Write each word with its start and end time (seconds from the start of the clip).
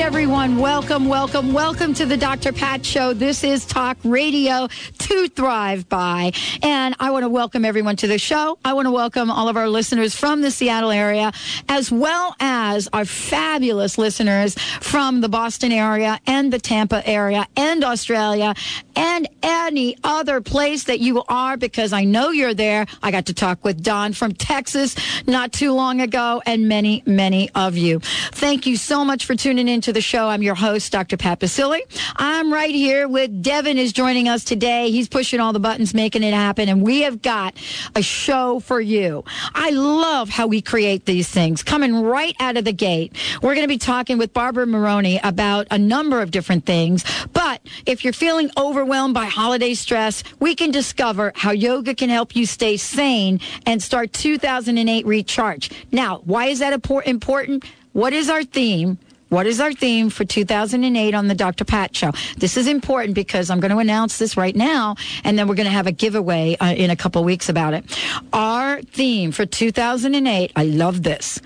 everyone. 0.00 0.56
Welcome, 0.56 1.08
welcome, 1.08 1.52
welcome 1.52 1.92
to 1.92 2.06
the 2.06 2.16
Dr. 2.16 2.52
Pat 2.52 2.86
Show. 2.86 3.12
This 3.12 3.44
is 3.44 3.66
Talk 3.66 3.98
Radio 4.02 4.66
to 4.98 5.28
Thrive 5.28 5.90
By. 5.90 6.32
And 6.62 6.96
I 6.98 7.10
want 7.10 7.24
to 7.24 7.28
welcome 7.28 7.66
everyone 7.66 7.96
to 7.96 8.06
the 8.06 8.18
show. 8.18 8.58
I 8.64 8.72
want 8.72 8.86
to 8.86 8.92
welcome 8.92 9.30
all 9.30 9.50
of 9.50 9.58
our 9.58 9.68
listeners 9.68 10.14
from 10.14 10.40
the 10.40 10.50
Seattle 10.50 10.90
area, 10.90 11.32
as 11.68 11.92
well 11.92 12.34
as 12.40 12.88
our 12.94 13.04
fabulous 13.04 13.98
listeners 13.98 14.54
from 14.80 15.20
the 15.20 15.28
Boston 15.28 15.70
area 15.70 16.18
and 16.26 16.50
the 16.50 16.58
Tampa 16.58 17.06
area 17.06 17.46
and 17.54 17.84
Australia 17.84 18.54
and 18.96 19.28
any 19.42 19.96
other 20.02 20.40
place 20.40 20.84
that 20.84 21.00
you 21.00 21.22
are, 21.28 21.58
because 21.58 21.92
I 21.92 22.04
know 22.04 22.30
you're 22.30 22.54
there. 22.54 22.86
I 23.02 23.10
got 23.10 23.26
to 23.26 23.34
talk 23.34 23.64
with 23.64 23.82
Don 23.82 24.14
from 24.14 24.32
Texas 24.32 24.96
not 25.26 25.52
too 25.52 25.72
long 25.72 26.00
ago 26.00 26.42
and 26.46 26.68
many, 26.68 27.02
many 27.06 27.50
of 27.54 27.76
you. 27.76 28.00
Thank 28.00 28.66
you 28.66 28.76
so 28.76 29.04
much 29.04 29.26
for 29.26 29.34
tuning 29.34 29.68
into 29.90 29.98
the 29.98 30.00
show. 30.00 30.28
I'm 30.28 30.42
your 30.42 30.54
host, 30.54 30.92
Dr. 30.92 31.16
Pat 31.16 31.40
Baccili. 31.40 31.80
I'm 32.14 32.52
right 32.52 32.72
here 32.72 33.08
with 33.08 33.42
Devin 33.42 33.76
is 33.76 33.92
joining 33.92 34.28
us 34.28 34.44
today. 34.44 34.88
He's 34.92 35.08
pushing 35.08 35.40
all 35.40 35.52
the 35.52 35.58
buttons, 35.58 35.94
making 35.94 36.22
it 36.22 36.32
happen. 36.32 36.68
And 36.68 36.82
we 36.82 37.00
have 37.00 37.22
got 37.22 37.56
a 37.96 38.02
show 38.02 38.60
for 38.60 38.80
you. 38.80 39.24
I 39.52 39.70
love 39.70 40.28
how 40.28 40.46
we 40.46 40.62
create 40.62 41.06
these 41.06 41.28
things 41.28 41.64
coming 41.64 42.02
right 42.02 42.36
out 42.38 42.56
of 42.56 42.64
the 42.64 42.72
gate. 42.72 43.16
We're 43.42 43.54
going 43.56 43.64
to 43.64 43.68
be 43.68 43.78
talking 43.78 44.16
with 44.16 44.32
Barbara 44.32 44.64
Maroney 44.64 45.18
about 45.24 45.66
a 45.72 45.78
number 45.78 46.22
of 46.22 46.30
different 46.30 46.66
things. 46.66 47.04
But 47.32 47.60
if 47.84 48.04
you're 48.04 48.12
feeling 48.12 48.48
overwhelmed 48.56 49.14
by 49.14 49.24
holiday 49.24 49.74
stress, 49.74 50.22
we 50.38 50.54
can 50.54 50.70
discover 50.70 51.32
how 51.34 51.50
yoga 51.50 51.96
can 51.96 52.10
help 52.10 52.36
you 52.36 52.46
stay 52.46 52.76
sane 52.76 53.40
and 53.66 53.82
start 53.82 54.12
2008 54.12 55.04
recharge. 55.04 55.68
Now, 55.90 56.18
why 56.26 56.46
is 56.46 56.60
that 56.60 56.72
important? 56.72 57.64
What 57.92 58.12
is 58.12 58.30
our 58.30 58.44
theme? 58.44 58.98
What 59.30 59.46
is 59.46 59.60
our 59.60 59.72
theme 59.72 60.10
for 60.10 60.24
2008 60.24 61.14
on 61.14 61.28
the 61.28 61.36
Dr. 61.36 61.64
Pat 61.64 61.94
Show? 61.94 62.10
This 62.36 62.56
is 62.56 62.66
important 62.66 63.14
because 63.14 63.48
I'm 63.48 63.60
going 63.60 63.70
to 63.70 63.78
announce 63.78 64.18
this 64.18 64.36
right 64.36 64.56
now, 64.56 64.96
and 65.22 65.38
then 65.38 65.46
we're 65.46 65.54
going 65.54 65.66
to 65.66 65.72
have 65.72 65.86
a 65.86 65.92
giveaway 65.92 66.56
uh, 66.56 66.74
in 66.74 66.90
a 66.90 66.96
couple 66.96 67.22
weeks 67.22 67.48
about 67.48 67.72
it. 67.72 67.84
Our 68.32 68.82
theme 68.82 69.30
for 69.30 69.46
2008, 69.46 70.50
I 70.56 70.64
love 70.64 71.04
this. 71.04 71.40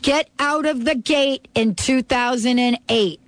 Get 0.00 0.30
out 0.38 0.64
of 0.64 0.86
the 0.86 0.94
gate 0.94 1.48
in 1.54 1.74
2008. 1.74 3.20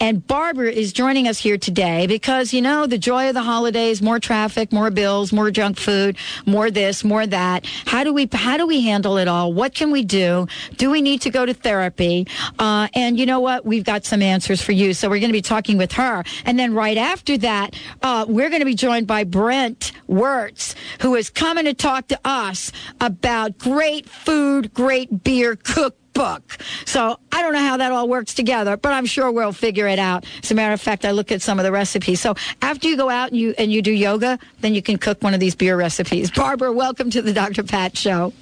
And 0.00 0.26
Barbara 0.26 0.70
is 0.70 0.92
joining 0.92 1.28
us 1.28 1.38
here 1.38 1.58
today 1.58 2.06
because, 2.06 2.52
you 2.52 2.62
know, 2.62 2.86
the 2.86 2.98
joy 2.98 3.28
of 3.28 3.34
the 3.34 3.42
holidays, 3.42 4.00
more 4.02 4.18
traffic, 4.18 4.72
more 4.72 4.90
bills, 4.90 5.32
more 5.32 5.50
junk 5.50 5.78
food, 5.78 6.16
more 6.46 6.70
this, 6.70 7.04
more 7.04 7.26
that. 7.26 7.66
How 7.86 8.04
do 8.04 8.12
we, 8.12 8.28
how 8.32 8.56
do 8.56 8.66
we 8.66 8.82
handle 8.82 9.18
it 9.18 9.28
all? 9.28 9.52
What 9.52 9.74
can 9.74 9.90
we 9.90 10.04
do? 10.04 10.46
Do 10.76 10.90
we 10.90 11.02
need 11.02 11.22
to 11.22 11.30
go 11.30 11.46
to 11.46 11.54
therapy? 11.54 12.26
Uh, 12.58 12.88
and 12.94 13.18
you 13.18 13.26
know 13.26 13.40
what? 13.40 13.64
We've 13.64 13.84
got 13.84 14.04
some 14.04 14.22
answers 14.22 14.62
for 14.62 14.72
you. 14.72 14.94
So 14.94 15.08
we're 15.08 15.20
going 15.20 15.30
to 15.30 15.32
be 15.32 15.42
talking 15.42 15.78
with 15.78 15.92
her. 15.92 16.24
And 16.44 16.58
then 16.58 16.74
right 16.74 16.96
after 16.96 17.38
that, 17.38 17.74
uh, 18.02 18.26
we're 18.28 18.48
going 18.48 18.60
to 18.60 18.66
be 18.66 18.74
joined 18.74 19.06
by 19.06 19.24
Brent 19.24 19.92
Wirtz, 20.06 20.74
who 21.00 21.14
is 21.14 21.30
coming 21.30 21.64
to 21.64 21.74
talk 21.74 22.08
to 22.08 22.20
us 22.24 22.72
about 23.00 23.58
great 23.58 24.08
food, 24.08 24.72
great 24.74 25.22
beer, 25.22 25.56
cook 25.56 25.96
book. 26.18 26.58
So 26.84 27.20
I 27.30 27.42
don't 27.42 27.52
know 27.52 27.60
how 27.60 27.76
that 27.76 27.92
all 27.92 28.08
works 28.08 28.34
together, 28.34 28.76
but 28.76 28.92
I'm 28.92 29.06
sure 29.06 29.30
we'll 29.30 29.52
figure 29.52 29.86
it 29.86 30.00
out. 30.00 30.26
As 30.42 30.50
a 30.50 30.54
matter 30.56 30.74
of 30.74 30.80
fact, 30.80 31.04
I 31.04 31.12
look 31.12 31.30
at 31.30 31.40
some 31.40 31.60
of 31.60 31.64
the 31.64 31.70
recipes. 31.70 32.20
So 32.20 32.34
after 32.60 32.88
you 32.88 32.96
go 32.96 33.08
out 33.08 33.28
and 33.28 33.38
you 33.38 33.54
and 33.56 33.70
you 33.70 33.82
do 33.82 33.92
yoga, 33.92 34.36
then 34.60 34.74
you 34.74 34.82
can 34.82 34.98
cook 34.98 35.22
one 35.22 35.32
of 35.32 35.38
these 35.38 35.54
beer 35.54 35.76
recipes. 35.76 36.32
Barbara, 36.32 36.72
welcome 36.72 37.08
to 37.10 37.22
the 37.22 37.32
Dr. 37.32 37.62
Pat 37.62 37.96
Show. 37.96 38.32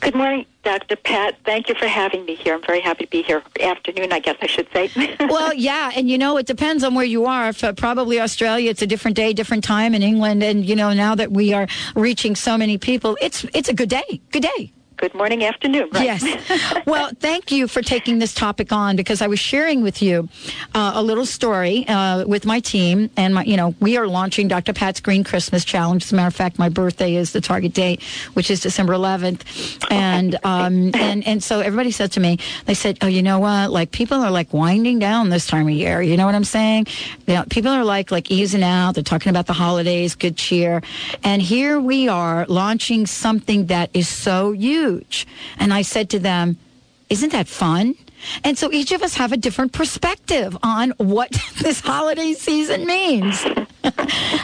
Good 0.00 0.14
morning, 0.14 0.44
Dr. 0.62 0.96
Pat. 0.96 1.36
Thank 1.44 1.70
you 1.70 1.74
for 1.74 1.86
having 1.86 2.26
me 2.26 2.34
here. 2.34 2.54
I'm 2.54 2.62
very 2.62 2.80
happy 2.80 3.04
to 3.04 3.10
be 3.10 3.22
here. 3.22 3.42
Afternoon, 3.60 4.12
I 4.12 4.18
guess 4.18 4.36
I 4.42 4.46
should 4.46 4.68
say. 4.70 4.90
well, 5.20 5.54
yeah, 5.54 5.92
and 5.96 6.10
you 6.10 6.18
know, 6.18 6.36
it 6.36 6.46
depends 6.46 6.84
on 6.84 6.94
where 6.94 7.04
you 7.04 7.24
are. 7.24 7.48
If, 7.48 7.64
uh, 7.64 7.72
probably 7.72 8.20
Australia, 8.20 8.68
it's 8.70 8.82
a 8.82 8.86
different 8.86 9.16
day, 9.16 9.32
different 9.32 9.64
time. 9.64 9.94
In 9.94 10.02
England, 10.02 10.42
and 10.42 10.66
you 10.66 10.76
know, 10.76 10.92
now 10.92 11.14
that 11.14 11.32
we 11.32 11.54
are 11.54 11.66
reaching 11.94 12.36
so 12.36 12.58
many 12.58 12.76
people, 12.76 13.16
it's 13.22 13.46
it's 13.54 13.70
a 13.70 13.74
good 13.74 13.88
day. 13.88 14.20
Good 14.32 14.42
day 14.42 14.72
good 15.00 15.14
morning, 15.14 15.42
afternoon. 15.44 15.88
Right? 15.94 16.04
Yes. 16.04 16.84
well, 16.86 17.10
thank 17.20 17.50
you 17.50 17.66
for 17.68 17.80
taking 17.80 18.18
this 18.18 18.34
topic 18.34 18.70
on 18.70 18.96
because 18.96 19.22
I 19.22 19.28
was 19.28 19.40
sharing 19.40 19.82
with 19.82 20.02
you 20.02 20.28
uh, 20.74 20.92
a 20.94 21.02
little 21.02 21.24
story 21.24 21.88
uh, 21.88 22.26
with 22.26 22.44
my 22.44 22.60
team, 22.60 23.08
and 23.16 23.34
my, 23.34 23.44
you 23.44 23.56
know, 23.56 23.74
we 23.80 23.96
are 23.96 24.06
launching 24.06 24.46
Dr. 24.46 24.74
Pat's 24.74 25.00
Green 25.00 25.24
Christmas 25.24 25.64
Challenge. 25.64 26.04
As 26.04 26.12
a 26.12 26.16
matter 26.16 26.28
of 26.28 26.34
fact, 26.34 26.58
my 26.58 26.68
birthday 26.68 27.14
is 27.14 27.32
the 27.32 27.40
target 27.40 27.72
date, 27.72 28.02
which 28.34 28.50
is 28.50 28.60
December 28.60 28.92
11th, 28.92 29.90
and 29.90 30.34
um, 30.44 30.90
and 30.94 31.26
and 31.26 31.42
so 31.42 31.60
everybody 31.60 31.92
said 31.92 32.12
to 32.12 32.20
me, 32.20 32.38
they 32.66 32.74
said, 32.74 32.98
oh, 33.00 33.06
you 33.06 33.22
know 33.22 33.38
what? 33.38 33.70
Like 33.70 33.92
people 33.92 34.18
are 34.18 34.30
like 34.30 34.52
winding 34.52 34.98
down 34.98 35.30
this 35.30 35.46
time 35.46 35.66
of 35.66 35.72
year. 35.72 36.02
You 36.02 36.18
know 36.18 36.26
what 36.26 36.34
I'm 36.34 36.44
saying? 36.44 36.88
You 37.26 37.36
know, 37.36 37.44
people 37.48 37.70
are 37.70 37.84
like 37.84 38.10
like 38.10 38.30
easing 38.30 38.62
out. 38.62 38.96
They're 38.96 39.02
talking 39.02 39.30
about 39.30 39.46
the 39.46 39.54
holidays, 39.54 40.14
good 40.14 40.36
cheer, 40.36 40.82
and 41.24 41.40
here 41.40 41.80
we 41.80 42.06
are 42.06 42.44
launching 42.48 43.06
something 43.06 43.66
that 43.66 43.88
is 43.94 44.06
so 44.06 44.52
huge 44.52 44.89
huge. 44.90 45.26
And 45.58 45.72
I 45.72 45.82
said 45.82 46.10
to 46.10 46.18
them, 46.18 46.56
Isn't 47.08 47.32
that 47.32 47.48
fun? 47.48 47.94
And 48.44 48.58
so 48.58 48.70
each 48.70 48.92
of 48.92 49.02
us 49.02 49.14
have 49.14 49.32
a 49.32 49.36
different 49.36 49.72
perspective 49.72 50.56
on 50.62 50.90
what 50.98 51.30
this 51.62 51.80
holiday 51.80 52.34
season 52.34 52.86
means. 52.86 53.44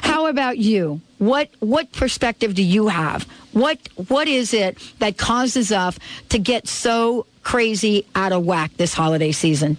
How 0.03 0.27
about 0.27 0.59
you? 0.59 1.01
What 1.19 1.51
what 1.61 1.93
perspective 1.93 2.55
do 2.55 2.63
you 2.63 2.89
have? 2.89 3.25
What 3.53 3.79
what 4.09 4.29
is 4.29 4.55
it 4.55 4.79
that 4.99 5.19
causes 5.19 5.73
us 5.73 5.99
to 6.31 6.39
get 6.39 6.69
so 6.69 7.27
crazy 7.43 8.07
out 8.15 8.33
of 8.33 8.45
whack 8.45 8.73
this 8.77 8.95
holiday 8.95 9.33
season? 9.33 9.77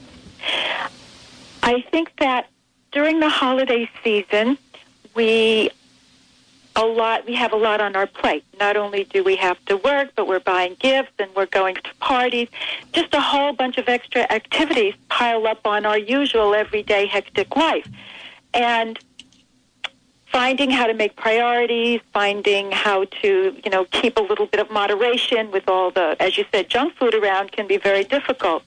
I 1.64 1.82
think 1.92 2.12
that 2.20 2.48
during 2.92 3.20
the 3.20 3.30
holiday 3.30 3.90
season, 4.04 4.58
we 5.16 5.72
a 6.78 6.86
lot 6.86 7.26
we 7.26 7.34
have 7.34 7.52
a 7.52 7.58
lot 7.58 7.82
on 7.82 7.96
our 7.96 8.06
plate. 8.06 8.46
Not 8.60 8.78
only 8.78 9.04
do 9.04 9.24
we 9.24 9.36
have 9.38 9.64
to 9.66 9.76
work 9.78 10.12
but 10.16 10.28
we're 10.28 10.40
buying 10.40 10.76
gifts 10.80 11.14
and 11.18 11.30
we're 11.36 11.48
going 11.48 11.76
to 11.76 11.96
parties. 12.00 12.48
Just 12.94 13.14
a 13.14 13.20
whole 13.20 13.52
bunch 13.52 13.78
of 13.78 13.90
extra 13.90 14.22
activities 14.32 14.94
pile 15.10 15.48
up 15.48 15.66
on 15.66 15.86
our 15.86 15.98
usual 15.98 16.54
everyday 16.54 17.08
hectic 17.08 17.56
life. 17.56 17.90
And 18.54 19.00
finding 20.32 20.70
how 20.70 20.86
to 20.86 20.94
make 20.94 21.16
priorities 21.16 22.00
finding 22.14 22.72
how 22.72 23.06
to 23.06 23.56
you 23.64 23.72
know 23.72 23.86
keep 23.86 24.18
a 24.18 24.22
little 24.22 24.46
bit 24.46 24.60
of 24.60 24.70
moderation 24.70 25.50
with 25.52 25.68
all 25.68 25.90
the 25.90 26.16
as 26.20 26.38
you 26.38 26.46
said 26.52 26.70
junk 26.70 26.94
food 26.96 27.16
around 27.16 27.52
can 27.52 27.66
be 27.68 27.78
very 27.78 28.04
difficult. 28.04 28.62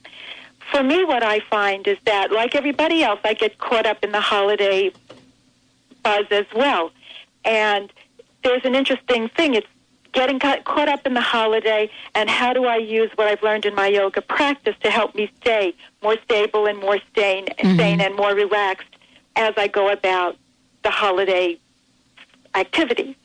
For 0.69 0.83
me 0.83 1.05
what 1.05 1.23
i 1.23 1.39
find 1.39 1.87
is 1.87 1.97
that 2.05 2.31
like 2.31 2.55
everybody 2.55 3.03
else 3.03 3.21
i 3.23 3.33
get 3.33 3.57
caught 3.57 3.85
up 3.85 4.03
in 4.03 4.11
the 4.11 4.19
holiday 4.19 4.91
buzz 6.03 6.25
as 6.31 6.45
well. 6.53 6.91
And 7.45 7.91
there's 8.43 8.65
an 8.65 8.75
interesting 8.75 9.29
thing. 9.29 9.55
It's 9.55 9.67
getting 10.13 10.39
caught 10.39 10.89
up 10.89 11.05
in 11.05 11.13
the 11.13 11.21
holiday 11.21 11.89
and 12.15 12.29
how 12.29 12.53
do 12.53 12.65
I 12.65 12.77
use 12.77 13.09
what 13.15 13.27
I've 13.27 13.41
learned 13.41 13.65
in 13.65 13.75
my 13.75 13.87
yoga 13.87 14.21
practice 14.21 14.75
to 14.83 14.91
help 14.91 15.15
me 15.15 15.31
stay 15.41 15.73
more 16.03 16.17
stable 16.25 16.65
and 16.65 16.77
more 16.79 16.99
sane, 17.15 17.45
mm-hmm. 17.45 17.77
sane 17.77 18.01
and 18.01 18.15
more 18.15 18.33
relaxed 18.33 18.89
as 19.35 19.53
I 19.57 19.67
go 19.67 19.89
about 19.89 20.37
the 20.83 20.89
holiday 20.89 21.57
activities. 22.55 23.15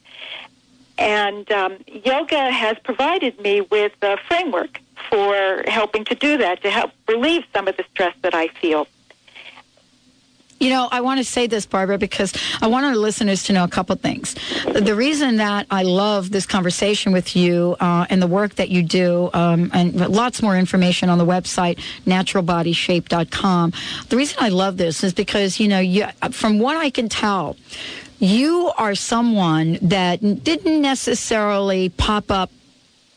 And 0.99 1.51
um, 1.53 1.79
yoga 1.89 2.51
has 2.51 2.77
provided 2.85 3.41
me 3.41 3.61
with 3.63 3.93
a 4.03 4.17
framework 4.29 4.81
for 5.11 5.63
helping 5.67 6.05
to 6.07 6.15
do 6.15 6.39
that, 6.39 6.63
to 6.63 6.71
help 6.71 6.93
relieve 7.07 7.45
some 7.55 7.69
of 7.69 7.77
the 7.77 7.85
stress 7.93 8.15
that 8.23 8.35
I 8.35 8.49
feel. 8.49 8.87
You 10.59 10.71
know, 10.71 10.89
I 10.91 11.01
want 11.03 11.19
to 11.19 11.25
say 11.25 11.47
this, 11.47 11.67
Barbara, 11.67 11.99
because 11.99 12.33
I 12.63 12.67
want 12.67 12.87
our 12.87 12.97
listeners 12.97 13.43
to 13.45 13.53
know 13.53 13.65
a 13.65 13.69
couple 13.69 13.95
things. 13.97 14.35
The 14.65 14.95
reason 14.95 15.37
that 15.37 15.67
I 15.71 15.83
love 15.83 16.31
this 16.31 16.47
conversation 16.47 17.13
with 17.13 17.37
you 17.37 17.77
uh, 17.79 18.07
and 18.09 18.23
the 18.23 18.27
work 18.27 18.55
that 18.55 18.71
you 18.71 18.83
do, 18.83 19.31
um, 19.35 19.71
and 19.75 19.95
lots 19.95 20.41
more 20.41 20.57
information 20.57 21.11
on 21.11 21.19
the 21.19 21.27
website, 21.27 21.79
naturalbodyshape.com. 22.07 23.73
The 24.09 24.17
reason 24.17 24.39
I 24.41 24.49
love 24.49 24.79
this 24.79 25.05
is 25.05 25.13
because, 25.13 25.61
you 25.61 25.69
know, 25.69 25.81
you, 25.81 26.07
from 26.31 26.59
what 26.59 26.77
I 26.77 26.89
can 26.89 27.09
tell, 27.09 27.57
you 28.19 28.73
are 28.79 28.95
someone 28.95 29.79
that 29.83 30.43
didn't 30.43 30.81
necessarily 30.81 31.91
pop 31.91 32.31
up 32.31 32.51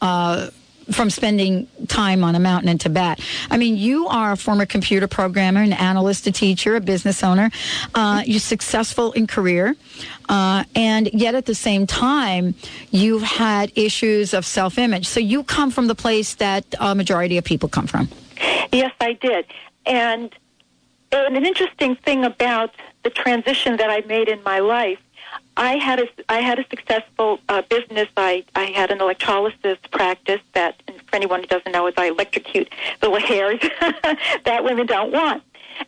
uh, 0.01 0.49
from 0.91 1.09
spending 1.09 1.67
time 1.87 2.23
on 2.23 2.35
a 2.35 2.39
mountain 2.39 2.69
in 2.69 2.77
Tibet. 2.77 3.19
I 3.49 3.57
mean, 3.57 3.77
you 3.77 4.07
are 4.07 4.31
a 4.31 4.37
former 4.37 4.65
computer 4.65 5.07
programmer, 5.07 5.61
an 5.61 5.73
analyst, 5.73 6.27
a 6.27 6.31
teacher, 6.31 6.75
a 6.75 6.81
business 6.81 7.23
owner. 7.23 7.51
Uh, 7.95 8.23
you're 8.25 8.39
successful 8.39 9.11
in 9.13 9.27
career. 9.27 9.75
Uh, 10.27 10.63
and 10.75 11.09
yet 11.13 11.35
at 11.35 11.45
the 11.45 11.55
same 11.55 11.87
time, 11.87 12.55
you've 12.91 13.23
had 13.23 13.71
issues 13.75 14.33
of 14.33 14.45
self 14.45 14.77
image. 14.77 15.07
So 15.07 15.19
you 15.19 15.43
come 15.43 15.71
from 15.71 15.87
the 15.87 15.95
place 15.95 16.35
that 16.35 16.65
a 16.79 16.95
majority 16.95 17.37
of 17.37 17.43
people 17.43 17.69
come 17.69 17.87
from. 17.87 18.09
Yes, 18.71 18.93
I 19.01 19.13
did. 19.13 19.45
And, 19.85 20.33
and 21.11 21.37
an 21.37 21.45
interesting 21.45 21.95
thing 21.95 22.23
about 22.23 22.73
the 23.03 23.09
transition 23.09 23.77
that 23.77 23.89
I 23.89 24.01
made 24.07 24.29
in 24.29 24.41
my 24.43 24.59
life 24.59 24.99
I 25.59 25.75
had 25.75 25.99
a 25.99 26.07
I 26.29 26.39
had 26.39 26.57
a 26.57 26.65
successful 26.69 27.39
uh, 27.49 27.61
business. 27.63 28.07
I 28.15 28.45
I 28.55 28.65
had 28.71 28.91
an 28.91 29.01
electrolysis 29.01 29.77
practice 29.91 30.39
that, 30.53 30.81
for 30.87 31.15
anyone 31.17 31.41
who 31.41 31.47
doesn't 31.47 31.73
know, 31.73 31.85
is 31.87 31.93
I 31.97 32.05
electrocute 32.07 32.73
little 33.01 33.19
hairs 33.31 33.59
that 34.45 34.63
women 34.63 34.87
don't 34.87 35.11
want, 35.11 35.43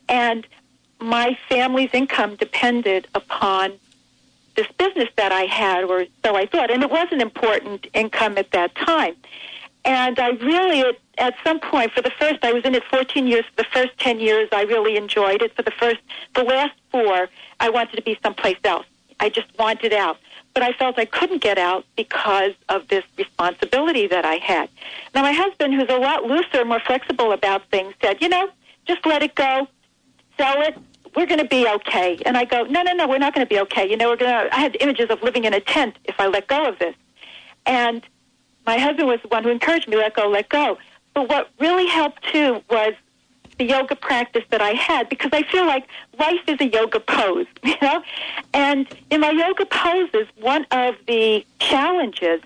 and 0.10 0.46
my 1.00 1.38
family's 1.48 1.90
income 1.94 2.36
depended 2.36 3.08
upon 3.16 3.80
this 4.58 4.68
business 4.78 5.08
that 5.16 5.32
I 5.32 5.44
had, 5.44 5.86
or 5.86 6.06
so 6.24 6.36
I 6.36 6.48
thought, 6.48 6.70
and 6.70 6.84
it 6.84 6.92
was 6.92 7.08
an 7.12 7.22
important 7.22 7.88
income 7.94 8.38
at 8.38 8.52
that 8.52 8.76
time. 8.76 9.16
And 9.86 10.20
I 10.20 10.32
really, 10.32 10.82
at, 10.82 10.98
at 11.18 11.34
some 11.46 11.62
point, 11.62 11.94
for 11.94 12.02
the 12.02 12.12
first, 12.20 12.40
I 12.44 12.52
was 12.52 12.66
in 12.66 12.76
it 12.76 12.84
14 12.84 13.26
years. 13.26 13.46
For 13.46 13.64
the 13.64 13.70
first 13.72 13.98
10 13.98 14.20
years, 14.20 14.50
I 14.52 14.64
really 14.64 14.96
enjoyed 14.98 15.42
it. 15.42 15.56
For 15.56 15.64
the 15.64 15.72
first, 15.72 16.02
the 16.36 16.44
last 16.44 16.78
four, 16.92 17.30
I 17.60 17.70
wanted 17.70 17.96
to 17.96 18.04
be 18.04 18.20
someplace 18.22 18.58
else. 18.64 18.86
I 19.22 19.30
just 19.30 19.48
wanted 19.58 19.94
out. 19.94 20.18
But 20.54 20.64
I 20.64 20.74
felt 20.74 21.00
I 21.00 21.06
couldn't 21.06 21.42
get 21.42 21.58
out 21.58 21.86
because 21.96 22.52
of 22.68 22.90
this 22.90 23.06
responsibility 23.18 24.08
that 24.08 24.26
I 24.26 24.36
had. 24.36 24.70
Now, 25.16 25.22
my 25.22 25.32
husband, 25.32 25.74
who's 25.74 25.88
a 25.90 25.98
lot 25.98 26.24
looser, 26.24 26.66
more 26.66 26.82
flexible 26.82 27.32
about 27.32 27.70
things, 27.70 27.94
said, 28.02 28.22
you 28.22 28.28
know, 28.28 28.50
just 28.86 29.06
let 29.06 29.24
it 29.24 29.36
go, 29.36 29.68
sell 30.38 30.62
it. 30.62 30.78
We're 31.16 31.28
going 31.28 31.40
to 31.40 31.48
be 31.48 31.68
okay. 31.68 32.18
And 32.26 32.36
I 32.36 32.44
go, 32.44 32.64
no, 32.64 32.82
no, 32.82 32.94
no, 32.94 33.08
we're 33.08 33.18
not 33.18 33.34
going 33.34 33.46
to 33.46 33.50
be 33.50 33.62
okay. 33.62 33.90
You 33.90 33.96
know, 33.96 34.10
we're 34.10 34.18
going 34.18 34.32
to. 34.32 34.54
I 34.54 34.60
had 34.60 34.76
images 34.82 35.10
of 35.10 35.22
living 35.22 35.46
in 35.46 35.54
a 35.54 35.62
tent 35.62 35.98
if 36.06 36.20
I 36.20 36.28
let 36.28 36.48
go 36.48 36.68
of 36.68 36.80
this. 36.80 36.96
And 37.66 38.06
my 38.66 38.78
husband 38.78 39.08
was 39.08 39.20
the 39.22 39.28
one 39.30 39.44
who 39.44 39.50
encouraged 39.50 39.88
me, 39.88 39.98
let 39.98 40.16
go, 40.16 40.28
let 40.28 40.50
go. 40.50 40.78
But 41.14 41.30
what 41.30 41.50
really 41.60 41.88
helped 41.88 42.24
too 42.32 42.62
was 42.70 42.94
the 43.58 43.66
yoga 43.66 43.96
practice 43.96 44.44
that 44.50 44.62
I 44.62 44.72
had 44.72 45.10
because 45.10 45.32
I 45.34 45.44
feel 45.44 45.66
like 45.66 45.88
life 46.20 46.42
is 46.48 46.60
a 46.60 46.68
yoga 46.68 47.00
pose, 47.00 47.48
you 47.64 47.76
know? 47.82 48.04
And 48.54 48.88
in 49.10 49.22
my 49.22 49.32
yoga 49.32 49.66
poses, 49.66 50.28
one 50.40 50.66
of 50.72 50.96
the 51.08 51.46
challenges 51.60 52.42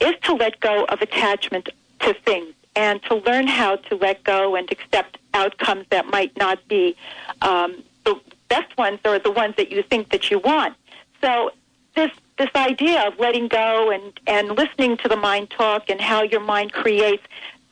is 0.00 0.14
to 0.22 0.34
let 0.34 0.60
go 0.60 0.84
of 0.84 1.00
attachment 1.02 1.68
to 2.00 2.14
things 2.14 2.54
and 2.76 3.02
to 3.04 3.16
learn 3.16 3.46
how 3.46 3.76
to 3.76 3.96
let 3.96 4.22
go 4.24 4.54
and 4.54 4.70
accept 4.70 5.18
outcomes 5.34 5.86
that 5.90 6.06
might 6.06 6.36
not 6.36 6.66
be 6.68 6.96
um, 7.42 7.82
the 8.04 8.18
best 8.48 8.76
ones 8.78 8.98
or 9.04 9.18
the 9.18 9.30
ones 9.30 9.54
that 9.56 9.70
you 9.70 9.82
think 9.82 10.10
that 10.10 10.30
you 10.30 10.38
want. 10.38 10.76
So 11.20 11.50
this 11.94 12.10
this 12.38 12.48
idea 12.56 13.06
of 13.06 13.18
letting 13.18 13.48
go 13.48 13.90
and, 13.90 14.18
and 14.26 14.56
listening 14.56 14.96
to 14.96 15.08
the 15.08 15.16
mind 15.16 15.50
talk 15.50 15.90
and 15.90 16.00
how 16.00 16.22
your 16.22 16.40
mind 16.40 16.72
creates 16.72 17.22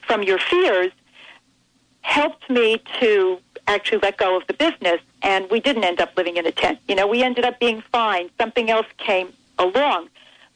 from 0.07 0.23
your 0.23 0.39
fears 0.39 0.93
helped 2.09 2.49
me 2.49 2.81
to 2.99 3.39
actually 3.67 3.99
let 3.99 4.17
go 4.17 4.35
of 4.35 4.47
the 4.47 4.55
business, 4.55 4.99
and 5.23 5.49
we 5.51 5.61
didn't 5.61 5.85
end 5.85 6.01
up 6.01 6.11
living 6.17 6.39
in 6.39 6.47
a 6.47 6.51
tent. 6.51 6.79
You 6.89 6.95
know, 6.95 7.07
we 7.07 7.23
ended 7.23 7.45
up 7.45 7.61
being 7.61 7.83
fine. 7.93 8.31
Something 8.39 8.71
else 8.71 8.87
came 8.97 9.29
along, 9.59 10.09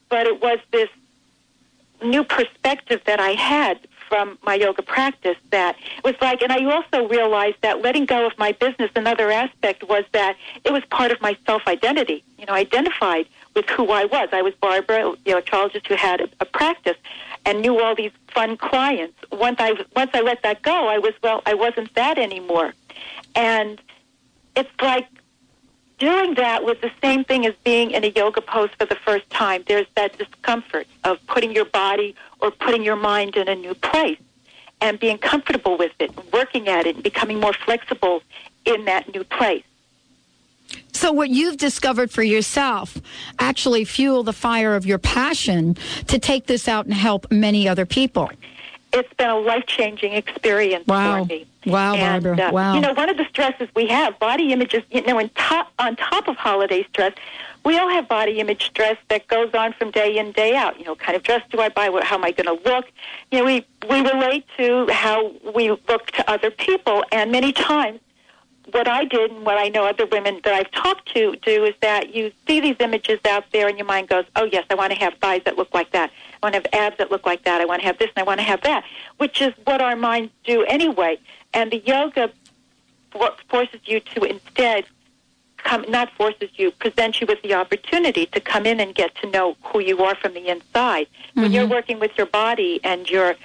but 0.09 0.25
it 0.25 0.41
was 0.41 0.57
this 0.71 0.89
new 2.03 2.23
perspective 2.23 3.01
that 3.05 3.19
I 3.19 3.33
had 3.33 3.79
from 4.09 4.39
my 4.43 4.55
yoga 4.55 4.81
practice 4.81 5.37
that 5.51 5.75
was 6.03 6.15
like, 6.21 6.41
and 6.41 6.51
I 6.51 6.65
also 6.65 7.07
realized 7.07 7.57
that 7.61 7.83
letting 7.83 8.05
go 8.05 8.25
of 8.25 8.35
my 8.39 8.51
business, 8.51 8.89
another 8.95 9.29
aspect 9.29 9.87
was 9.87 10.05
that 10.11 10.35
it 10.65 10.73
was 10.73 10.83
part 10.89 11.11
of 11.11 11.21
my 11.21 11.37
self 11.45 11.67
identity. 11.67 12.23
You 12.39 12.47
know, 12.47 12.53
I 12.53 12.61
identified 12.61 13.27
with 13.55 13.69
who 13.69 13.89
I 13.91 14.05
was. 14.05 14.29
I 14.31 14.41
was 14.41 14.53
Barbara, 14.55 15.13
you 15.25 15.31
know, 15.31 15.37
a 15.37 15.41
electrologist 15.41 15.87
who 15.87 15.95
had 15.95 16.21
a, 16.21 16.29
a 16.39 16.45
practice 16.45 16.97
and 17.45 17.61
knew 17.61 17.79
all 17.79 17.95
these 17.95 18.11
fun 18.33 18.57
clients. 18.57 19.17
Once 19.31 19.57
I 19.59 19.75
once 19.95 20.11
I 20.13 20.21
let 20.21 20.43
that 20.43 20.61
go, 20.61 20.87
I 20.87 20.97
was 20.97 21.13
well, 21.21 21.41
I 21.45 21.53
wasn't 21.53 21.93
that 21.95 22.17
anymore, 22.17 22.73
and 23.35 23.79
it's 24.55 24.69
like 24.81 25.07
doing 25.99 26.33
that 26.35 26.63
was 26.63 26.77
the 26.81 26.91
same 27.01 27.23
thing 27.23 27.45
as 27.45 27.53
being 27.63 27.91
in 27.91 28.03
a 28.03 28.07
yoga 28.07 28.41
pose 28.41 28.69
for 28.77 28.85
the 28.85 28.95
first 28.95 29.29
time. 29.29 29.63
There's 29.67 29.87
that 29.95 30.17
discomfort 30.17 30.87
of 31.03 31.25
putting 31.27 31.53
your 31.53 31.65
body 31.65 32.15
or 32.39 32.51
putting 32.51 32.83
your 32.83 32.95
mind 32.95 33.35
in 33.35 33.47
a 33.47 33.55
new 33.55 33.73
place 33.73 34.19
and 34.81 34.99
being 34.99 35.17
comfortable 35.17 35.77
with 35.77 35.93
it, 35.99 36.11
working 36.33 36.67
at 36.67 36.85
it, 36.85 36.95
and 36.95 37.03
becoming 37.03 37.39
more 37.39 37.53
flexible 37.53 38.21
in 38.65 38.85
that 38.85 39.13
new 39.13 39.23
place. 39.23 39.63
So, 40.91 41.11
what 41.11 41.29
you've 41.29 41.57
discovered 41.57 42.11
for 42.11 42.23
yourself 42.23 42.97
actually 43.39 43.83
fuel 43.83 44.23
the 44.23 44.33
fire 44.33 44.75
of 44.75 44.85
your 44.85 44.99
passion 44.99 45.75
to 46.07 46.19
take 46.19 46.45
this 46.45 46.67
out 46.67 46.85
and 46.85 46.93
help 46.93 47.31
many 47.31 47.67
other 47.67 47.85
people. 47.85 48.29
It's 48.93 49.11
been 49.15 49.29
a 49.29 49.39
life 49.39 49.65
changing 49.65 50.13
experience 50.13 50.85
wow. 50.85 51.23
for 51.23 51.25
me. 51.25 51.47
Wow, 51.65 51.95
and, 51.95 52.23
Barbara. 52.23 52.47
Uh, 52.47 52.51
wow. 52.51 52.75
You 52.75 52.81
know, 52.81 52.93
one 52.93 53.09
of 53.09 53.17
the 53.17 53.25
stresses 53.25 53.67
we 53.75 53.87
have, 53.87 54.19
body 54.19 54.53
images, 54.53 54.83
you 54.91 55.01
know, 55.01 55.25
top, 55.35 55.71
on 55.79 55.95
top 55.95 56.27
of 56.27 56.35
holiday 56.35 56.83
stress, 56.89 57.13
we 57.65 57.77
all 57.77 57.89
have 57.89 58.07
body 58.07 58.39
image 58.39 58.65
stress 58.65 58.97
that 59.09 59.27
goes 59.27 59.53
on 59.53 59.73
from 59.73 59.91
day 59.91 60.17
in, 60.17 60.31
day 60.33 60.55
out. 60.55 60.77
You 60.77 60.85
know, 60.85 60.95
kind 60.95 61.15
of 61.15 61.23
dress 61.23 61.41
do 61.49 61.59
I 61.59 61.69
buy? 61.69 61.89
How 62.03 62.15
am 62.15 62.23
I 62.23 62.31
going 62.31 62.57
to 62.57 62.69
look? 62.69 62.85
You 63.31 63.39
know, 63.39 63.45
we, 63.45 63.65
we 63.89 64.01
relate 64.01 64.45
to 64.57 64.87
how 64.91 65.31
we 65.55 65.71
look 65.71 66.11
to 66.11 66.29
other 66.29 66.51
people, 66.51 67.03
and 67.11 67.31
many 67.31 67.51
times 67.51 67.99
what 68.71 68.87
I 68.87 69.05
did 69.05 69.31
and 69.31 69.45
what 69.45 69.57
I 69.57 69.69
know 69.69 69.85
other 69.85 70.05
women 70.05 70.39
that 70.43 70.53
I've 70.53 70.71
talked 70.71 71.13
to 71.13 71.35
do 71.41 71.65
is 71.65 71.75
that 71.81 72.15
you 72.15 72.31
see 72.47 72.59
these 72.59 72.77
images 72.79 73.19
out 73.27 73.45
there 73.51 73.67
and 73.67 73.77
your 73.77 73.85
mind 73.85 74.07
goes, 74.07 74.25
oh, 74.35 74.45
yes, 74.45 74.65
I 74.69 74.75
want 74.75 74.93
to 74.93 74.99
have 74.99 75.13
thighs 75.15 75.41
that 75.45 75.57
look 75.57 75.73
like 75.73 75.91
that. 75.91 76.11
I 76.41 76.45
want 76.45 76.55
to 76.55 76.61
have 76.61 76.67
abs 76.73 76.97
that 76.97 77.11
look 77.11 77.25
like 77.25 77.43
that. 77.43 77.61
I 77.61 77.65
want 77.65 77.81
to 77.81 77.87
have 77.87 77.97
this 77.99 78.09
and 78.15 78.23
I 78.23 78.25
want 78.25 78.39
to 78.39 78.45
have 78.45 78.61
that, 78.61 78.83
which 79.17 79.41
is 79.41 79.53
what 79.65 79.81
our 79.81 79.95
minds 79.95 80.31
do 80.43 80.63
anyway. 80.63 81.19
And 81.53 81.71
the 81.71 81.79
yoga 81.79 82.31
forces 83.49 83.79
you 83.85 83.99
to 83.99 84.23
instead 84.23 84.85
come, 85.57 85.85
not 85.89 86.11
forces 86.11 86.49
you, 86.55 86.71
presents 86.71 87.21
you 87.21 87.27
with 87.27 87.41
the 87.41 87.53
opportunity 87.53 88.25
to 88.27 88.39
come 88.39 88.65
in 88.65 88.79
and 88.79 88.93
get 88.95 89.15
to 89.15 89.29
know 89.29 89.55
who 89.63 89.79
you 89.79 90.03
are 90.03 90.15
from 90.15 90.33
the 90.33 90.47
inside. 90.47 91.07
Mm-hmm. 91.07 91.41
When 91.41 91.51
you're 91.51 91.63
mm-hmm. 91.63 91.73
working 91.73 91.99
with 91.99 92.11
your 92.17 92.27
body 92.27 92.79
and 92.83 93.09
you're 93.09 93.35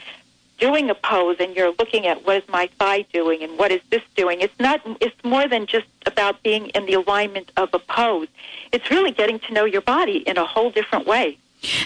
doing 0.58 0.90
a 0.90 0.94
pose 0.94 1.36
and 1.40 1.54
you're 1.56 1.72
looking 1.78 2.06
at 2.06 2.24
what 2.26 2.36
is 2.36 2.48
my 2.48 2.68
thigh 2.78 3.02
doing 3.12 3.42
and 3.42 3.58
what 3.58 3.70
is 3.70 3.80
this 3.90 4.02
doing 4.16 4.40
it's 4.40 4.58
not 4.58 4.80
it's 5.00 5.16
more 5.24 5.48
than 5.48 5.66
just 5.66 5.86
about 6.06 6.42
being 6.42 6.66
in 6.68 6.86
the 6.86 6.94
alignment 6.94 7.50
of 7.56 7.68
a 7.72 7.78
pose 7.78 8.28
it's 8.72 8.90
really 8.90 9.10
getting 9.10 9.38
to 9.38 9.52
know 9.52 9.64
your 9.64 9.82
body 9.82 10.18
in 10.18 10.36
a 10.36 10.44
whole 10.44 10.70
different 10.70 11.06
way 11.06 11.38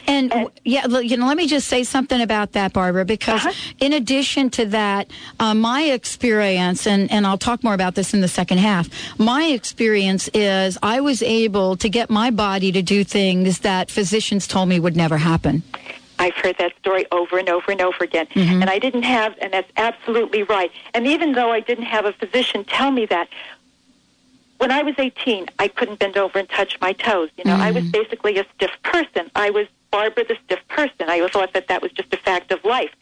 and, 0.07 0.33
and 0.33 0.51
yeah, 0.65 0.87
you 0.87 1.17
know, 1.17 1.27
let 1.27 1.37
me 1.37 1.47
just 1.47 1.67
say 1.69 1.83
something 1.83 2.21
about 2.21 2.53
that, 2.53 2.73
Barbara, 2.73 3.05
because 3.05 3.45
uh-huh. 3.47 3.75
in 3.81 3.93
addition 3.95 4.51
to 4.51 4.67
that, 4.67 5.11
uh, 5.41 5.55
my 5.55 5.83
experience, 5.83 6.87
and, 6.87 7.11
and 7.11 7.27
I'll 7.27 7.39
talk 7.39 7.65
more 7.65 7.75
about 7.75 7.95
this 7.95 8.13
in 8.13 8.21
the 8.21 8.29
second 8.29 8.59
half, 8.59 8.89
my 9.19 9.45
experience 9.45 10.29
is 10.35 10.77
I 10.83 11.01
was 11.01 11.23
able 11.23 11.77
to 11.77 11.89
get 11.89 12.11
my 12.11 12.31
body 12.31 12.71
to 12.73 12.83
do 12.83 13.03
things 13.03 13.61
that 13.61 13.91
physicians 13.91 14.47
told 14.47 14.69
me 14.69 14.79
would 14.79 14.97
never 14.97 15.17
happen. 15.17 15.63
I've 16.23 16.37
heard 16.37 16.57
that 16.59 16.73
story 16.79 17.05
over 17.11 17.37
and 17.37 17.49
over 17.49 17.73
and 17.73 17.81
over 17.81 18.05
again. 18.05 18.27
Mm-hmm. 18.27 18.63
And 18.63 18.71
I 18.71 18.79
didn't 18.79 19.03
have, 19.03 19.35
and 19.43 19.53
that's 19.53 19.71
absolutely 19.77 20.45
right. 20.45 20.71
And 20.95 21.05
even 21.05 21.33
though 21.33 21.51
I 21.51 21.59
didn't 21.59 21.87
have 21.87 22.05
a 22.05 22.13
physician 22.13 22.65
tell 22.65 22.93
me 22.93 23.07
that, 23.07 23.29
when 24.59 24.71
I 24.71 24.85
was 24.85 24.95
18, 24.99 25.49
I 25.59 25.67
couldn't 25.67 25.99
bend 25.99 26.17
over 26.17 26.39
and 26.39 26.49
touch 26.49 26.81
my 26.81 26.93
toes. 26.93 27.31
You 27.37 27.43
know, 27.45 27.55
mm-hmm. 27.55 27.63
I 27.63 27.71
was 27.73 27.83
mm-hmm. 27.83 27.91
basically 27.91 28.39
a 28.39 28.47
stiff 28.55 28.71
person. 28.85 29.33
I 29.35 29.51
was 29.51 29.67
Barbara 29.91 30.25
the 30.25 30.37
stiff 30.45 30.61
person. 30.69 31.09
I 31.09 31.27
thought 31.27 31.55
that 31.55 31.67
that 31.67 31.83
was 31.83 31.91
just 31.91 32.15
a 32.15 32.17
fact 32.19 32.53
of 32.53 32.65
life, 32.65 32.95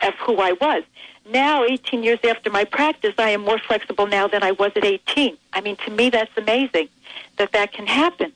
of 0.00 0.14
who 0.14 0.38
I 0.38 0.52
was. 0.52 0.82
Now, 1.30 1.64
18 1.64 2.02
years 2.02 2.20
after 2.24 2.48
my 2.48 2.64
practice, 2.64 3.14
I 3.18 3.30
am 3.30 3.42
more 3.42 3.58
flexible 3.58 4.06
now 4.06 4.26
than 4.28 4.42
I 4.42 4.52
was 4.52 4.72
at 4.76 4.84
18. 4.84 5.36
I 5.52 5.60
mean, 5.60 5.76
to 5.84 5.90
me, 5.90 6.08
that's 6.08 6.36
amazing 6.38 6.88
that 7.36 7.52
that 7.52 7.72
can 7.72 7.86
happen 7.86 8.32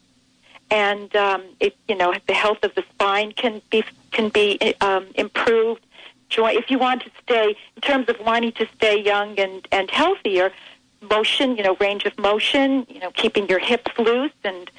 and 0.71 1.15
um, 1.17 1.43
it, 1.61 1.77
you 1.89 1.97
know 1.97 2.15
the 2.27 2.35
health 2.35 2.59
of 2.63 2.75
the 2.75 2.85
spine 2.93 3.33
can 3.33 3.63
be 3.71 3.85
can 4.13 4.29
be 4.29 4.75
um, 4.81 5.07
improved. 5.15 5.83
Joy, 6.29 6.55
if 6.55 6.71
you 6.71 6.79
want 6.79 7.03
to 7.03 7.11
stay 7.23 7.57
in 7.77 7.83
terms 7.83 8.09
of 8.09 8.19
wanting 8.21 8.53
to 8.53 8.67
stay 8.77 9.01
young 9.01 9.39
and 9.39 9.67
and 9.71 9.91
healthier, 9.91 10.53
motion, 11.01 11.57
you 11.57 11.63
know, 11.63 11.77
range 11.81 12.05
of 12.05 12.19
motion, 12.19 12.87
you 12.89 13.01
know, 13.01 13.11
keeping 13.13 13.49
your 13.49 13.59
hips 13.59 13.93
loose 13.99 14.33
and 14.45 14.71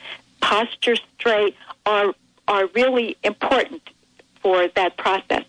posture 0.41 0.96
straight 0.96 1.56
are 1.86 2.13
are 2.48 2.67
really 2.67 3.17
important 3.24 3.82
for 4.41 4.67
that 4.70 4.98
process. 4.98 5.44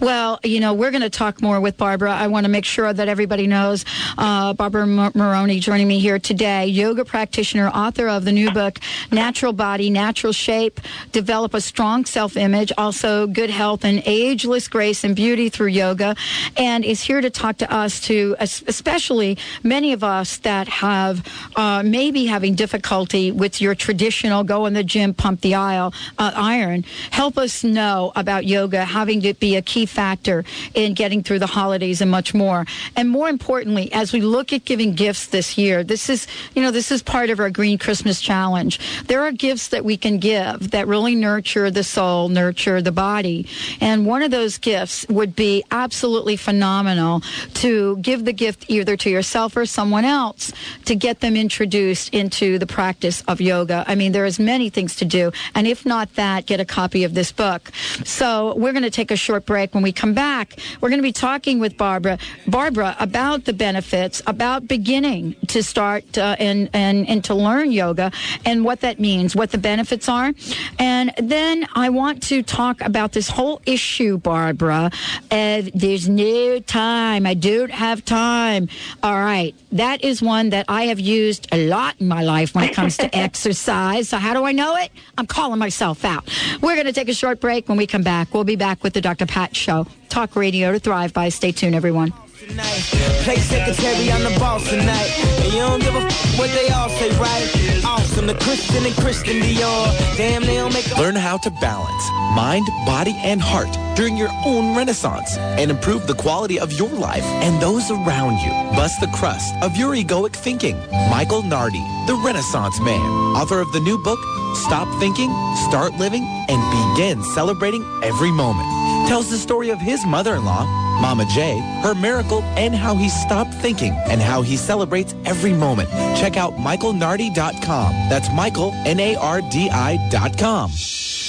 Well, 0.00 0.38
you 0.44 0.60
know, 0.60 0.74
we're 0.74 0.90
going 0.90 1.02
to 1.02 1.10
talk 1.10 1.42
more 1.42 1.60
with 1.60 1.76
Barbara. 1.76 2.12
I 2.12 2.26
want 2.28 2.44
to 2.44 2.50
make 2.50 2.64
sure 2.64 2.92
that 2.92 3.08
everybody 3.08 3.46
knows 3.46 3.84
uh, 4.16 4.52
Barbara 4.54 4.86
Maroney 4.86 5.60
joining 5.60 5.88
me 5.88 5.98
here 5.98 6.18
today, 6.18 6.66
yoga 6.66 7.04
practitioner, 7.04 7.68
author 7.68 8.08
of 8.08 8.24
the 8.24 8.32
new 8.32 8.50
book, 8.50 8.78
Natural 9.10 9.52
Body, 9.52 9.90
Natural 9.90 10.32
Shape, 10.32 10.80
Develop 11.12 11.54
a 11.54 11.60
Strong 11.60 12.06
Self 12.06 12.36
Image, 12.36 12.72
also 12.78 13.26
Good 13.26 13.50
Health 13.50 13.84
and 13.84 14.02
Ageless 14.06 14.68
Grace 14.68 15.04
and 15.04 15.14
Beauty 15.14 15.48
through 15.48 15.68
Yoga, 15.68 16.16
and 16.56 16.84
is 16.84 17.02
here 17.02 17.20
to 17.20 17.30
talk 17.30 17.58
to 17.58 17.72
us, 17.72 18.00
to 18.00 18.36
especially 18.40 19.38
many 19.62 19.92
of 19.92 20.04
us 20.04 20.38
that 20.38 20.68
have 20.68 21.26
uh, 21.56 21.82
maybe 21.84 22.26
having 22.26 22.54
difficulty 22.54 23.30
with 23.30 23.60
your 23.60 23.74
traditional 23.74 24.44
go 24.44 24.66
in 24.66 24.74
the 24.74 24.84
gym, 24.84 25.14
pump 25.14 25.40
the 25.40 25.54
aisle, 25.54 25.92
uh, 26.18 26.32
iron. 26.34 26.84
Help 27.10 27.38
us 27.38 27.64
know 27.64 28.12
about 28.16 28.44
yoga 28.46 28.84
having 28.84 29.20
to 29.20 29.34
be 29.34 29.56
a 29.56 29.62
key 29.68 29.86
factor 29.86 30.44
in 30.74 30.94
getting 30.94 31.22
through 31.22 31.38
the 31.38 31.46
holidays 31.46 32.00
and 32.00 32.10
much 32.10 32.34
more. 32.34 32.66
And 32.96 33.08
more 33.08 33.28
importantly, 33.28 33.92
as 33.92 34.12
we 34.12 34.20
look 34.20 34.52
at 34.52 34.64
giving 34.64 34.94
gifts 34.94 35.26
this 35.26 35.56
year, 35.56 35.84
this 35.84 36.08
is, 36.08 36.26
you 36.54 36.62
know, 36.62 36.72
this 36.72 36.90
is 36.90 37.02
part 37.02 37.30
of 37.30 37.38
our 37.38 37.50
Green 37.50 37.78
Christmas 37.78 38.20
Challenge. 38.20 38.80
There 39.06 39.22
are 39.22 39.30
gifts 39.32 39.68
that 39.68 39.84
we 39.84 39.96
can 39.96 40.18
give 40.18 40.70
that 40.70 40.88
really 40.88 41.14
nurture 41.14 41.70
the 41.70 41.84
soul, 41.84 42.28
nurture 42.28 42.80
the 42.82 42.92
body. 42.92 43.46
And 43.80 44.06
one 44.06 44.22
of 44.22 44.30
those 44.30 44.58
gifts 44.58 45.06
would 45.08 45.36
be 45.36 45.62
absolutely 45.70 46.36
phenomenal 46.36 47.22
to 47.54 47.98
give 47.98 48.24
the 48.24 48.32
gift 48.32 48.64
either 48.68 48.96
to 48.96 49.10
yourself 49.10 49.56
or 49.56 49.66
someone 49.66 50.04
else 50.04 50.52
to 50.86 50.94
get 50.94 51.20
them 51.20 51.36
introduced 51.36 52.14
into 52.14 52.58
the 52.58 52.66
practice 52.66 53.22
of 53.28 53.40
yoga. 53.40 53.84
I 53.86 53.94
mean, 53.94 54.12
there 54.12 54.24
is 54.24 54.38
many 54.38 54.70
things 54.70 54.96
to 54.96 55.04
do. 55.04 55.30
And 55.54 55.66
if 55.66 55.84
not 55.84 56.14
that, 56.14 56.46
get 56.46 56.60
a 56.60 56.64
copy 56.64 57.04
of 57.04 57.12
this 57.12 57.32
book. 57.32 57.70
So 58.04 58.54
we're 58.56 58.72
going 58.72 58.84
to 58.84 58.90
take 58.90 59.10
a 59.10 59.16
short 59.16 59.44
break. 59.48 59.74
When 59.74 59.82
we 59.82 59.92
come 59.92 60.12
back, 60.12 60.56
we're 60.80 60.90
going 60.90 61.00
to 61.00 61.02
be 61.02 61.12
talking 61.12 61.58
with 61.58 61.76
Barbara, 61.76 62.18
Barbara 62.46 62.94
about 63.00 63.46
the 63.46 63.54
benefits, 63.54 64.22
about 64.26 64.68
beginning 64.68 65.34
to 65.48 65.62
start 65.62 66.18
uh, 66.18 66.36
and, 66.38 66.68
and, 66.74 67.08
and 67.08 67.24
to 67.24 67.34
learn 67.34 67.72
yoga 67.72 68.12
and 68.44 68.62
what 68.62 68.82
that 68.82 69.00
means, 69.00 69.34
what 69.34 69.50
the 69.50 69.58
benefits 69.58 70.06
are. 70.08 70.32
And 70.78 71.12
then 71.16 71.66
I 71.74 71.88
want 71.88 72.22
to 72.24 72.42
talk 72.42 72.82
about 72.82 73.12
this 73.12 73.30
whole 73.30 73.62
issue, 73.64 74.18
Barbara. 74.18 74.90
Uh, 75.30 75.62
there's 75.74 76.08
no 76.08 76.60
time. 76.60 77.26
I 77.26 77.32
don't 77.32 77.70
have 77.70 78.04
time. 78.04 78.68
All 79.02 79.18
right. 79.18 79.54
That 79.72 80.04
is 80.04 80.20
one 80.20 80.50
that 80.50 80.66
I 80.68 80.84
have 80.84 81.00
used 81.00 81.48
a 81.52 81.68
lot 81.68 81.94
in 82.00 82.08
my 82.08 82.22
life 82.22 82.54
when 82.54 82.64
it 82.64 82.74
comes 82.74 82.98
to 82.98 83.16
exercise. 83.26 84.10
So 84.10 84.18
how 84.18 84.34
do 84.34 84.44
I 84.44 84.52
know 84.52 84.76
it? 84.76 84.90
I'm 85.16 85.26
calling 85.26 85.58
myself 85.58 86.04
out. 86.04 86.28
We're 86.60 86.74
going 86.74 86.86
to 86.86 86.92
take 86.92 87.08
a 87.08 87.14
short 87.14 87.40
break. 87.40 87.66
When 87.66 87.78
we 87.78 87.86
come 87.86 88.02
back, 88.02 88.34
we'll 88.34 88.44
be 88.44 88.56
back 88.56 88.82
with 88.82 88.92
the 88.92 89.00
Dr. 89.00 89.24
Pat 89.24 89.37
Show. 89.52 89.86
Talk 90.08 90.34
radio 90.36 90.72
to 90.72 90.78
thrive 90.78 91.12
by. 91.12 91.28
Stay 91.28 91.52
tuned, 91.52 91.74
everyone. 91.74 92.12
Play 92.48 93.36
secretary, 93.36 94.10
I'm 94.10 94.24
the 94.24 94.38
boss 94.38 94.68
tonight. 94.68 95.12
And 95.40 95.52
you 95.52 95.60
don't 95.60 95.80
give 95.80 95.94
a 95.94 95.98
f- 95.98 96.38
what 96.38 96.50
they 96.50 96.68
all 96.70 96.88
say, 96.88 97.10
right? 97.18 97.84
Awesome, 97.84 98.26
the 98.26 98.34
Christian 98.34 98.86
and 98.86 98.94
Christian 98.96 99.40
Dior. 99.40 100.16
Damn, 100.16 100.42
they 100.42 100.56
don't 100.56 100.72
make 100.72 100.96
Learn 100.96 101.14
how 101.14 101.36
to 101.38 101.50
balance 101.60 102.04
mind, 102.34 102.66
body, 102.86 103.14
and 103.24 103.40
heart 103.40 103.68
during 103.96 104.16
your 104.16 104.30
own 104.46 104.76
renaissance 104.76 105.36
and 105.36 105.70
improve 105.70 106.06
the 106.06 106.14
quality 106.14 106.58
of 106.58 106.72
your 106.72 106.90
life 106.90 107.24
and 107.42 107.60
those 107.60 107.90
around 107.90 108.38
you. 108.38 108.50
Bust 108.76 109.00
the 109.00 109.08
crust 109.08 109.54
of 109.62 109.76
your 109.76 109.94
egoic 109.94 110.32
thinking. 110.34 110.76
Michael 111.10 111.42
Nardi, 111.42 111.84
the 112.06 112.14
Renaissance 112.24 112.80
Man, 112.80 113.00
author 113.36 113.60
of 113.60 113.70
the 113.72 113.80
new 113.80 113.98
book, 114.02 114.18
Stop 114.54 114.88
Thinking, 115.00 115.30
Start 115.68 115.92
Living, 115.94 116.24
and 116.48 116.94
Begin 116.96 117.22
Celebrating 117.34 117.84
Every 118.02 118.30
Moment 118.30 118.68
tells 119.08 119.30
the 119.30 119.38
story 119.38 119.70
of 119.70 119.80
his 119.80 120.04
mother-in-law, 120.04 120.66
Mama 121.00 121.24
J, 121.34 121.58
her 121.82 121.94
miracle, 121.94 122.42
and 122.58 122.74
how 122.74 122.94
he 122.94 123.08
stopped 123.08 123.54
thinking 123.54 123.94
and 124.06 124.20
how 124.20 124.42
he 124.42 124.56
celebrates 124.56 125.14
every 125.24 125.54
moment. 125.54 125.88
Check 126.20 126.36
out 126.36 126.52
michaelnardi.com. 126.56 127.92
That's 128.10 128.30
Michael, 128.32 128.72
N-A-R-D-I 128.84 130.08
dot 130.10 130.36
com. 130.36 130.70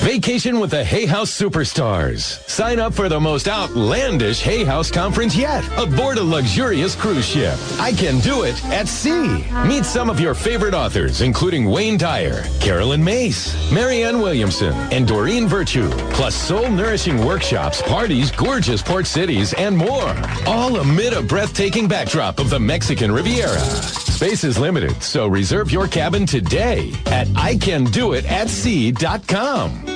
Vacation 0.00 0.60
with 0.60 0.70
the 0.70 0.82
Hay 0.82 1.04
House 1.04 1.30
Superstars. 1.30 2.40
Sign 2.48 2.78
up 2.78 2.94
for 2.94 3.10
the 3.10 3.20
most 3.20 3.46
outlandish 3.46 4.40
Hay 4.40 4.64
House 4.64 4.90
conference 4.90 5.36
yet 5.36 5.62
aboard 5.78 6.16
a 6.16 6.22
luxurious 6.22 6.96
cruise 6.96 7.26
ship. 7.26 7.58
I 7.78 7.92
can 7.92 8.18
do 8.20 8.44
it 8.44 8.64
at 8.66 8.88
sea. 8.88 9.44
Meet 9.66 9.84
some 9.84 10.08
of 10.08 10.18
your 10.18 10.34
favorite 10.34 10.72
authors, 10.72 11.20
including 11.20 11.66
Wayne 11.66 11.98
Dyer, 11.98 12.44
Caroline 12.60 13.04
Myss, 13.04 13.70
Marianne 13.70 14.22
Williamson, 14.22 14.72
and 14.90 15.06
Doreen 15.06 15.46
Virtue, 15.46 15.90
plus 16.12 16.34
soul-nourishing 16.34 17.22
workshops, 17.22 17.82
parties, 17.82 18.30
gorgeous 18.30 18.80
port 18.80 19.06
cities, 19.06 19.52
and 19.52 19.76
more. 19.76 20.16
All 20.46 20.80
amid 20.80 21.12
a 21.12 21.20
breathtaking 21.22 21.88
backdrop 21.88 22.38
of 22.38 22.48
the 22.48 22.58
Mexican 22.58 23.12
Riviera. 23.12 23.60
Space 23.60 24.44
is 24.44 24.58
limited, 24.58 25.02
so 25.02 25.26
reserve 25.26 25.70
your 25.70 25.86
cabin 25.86 26.24
today 26.24 26.90
at 27.06 27.28
icandoitatsea.com. 27.28 29.89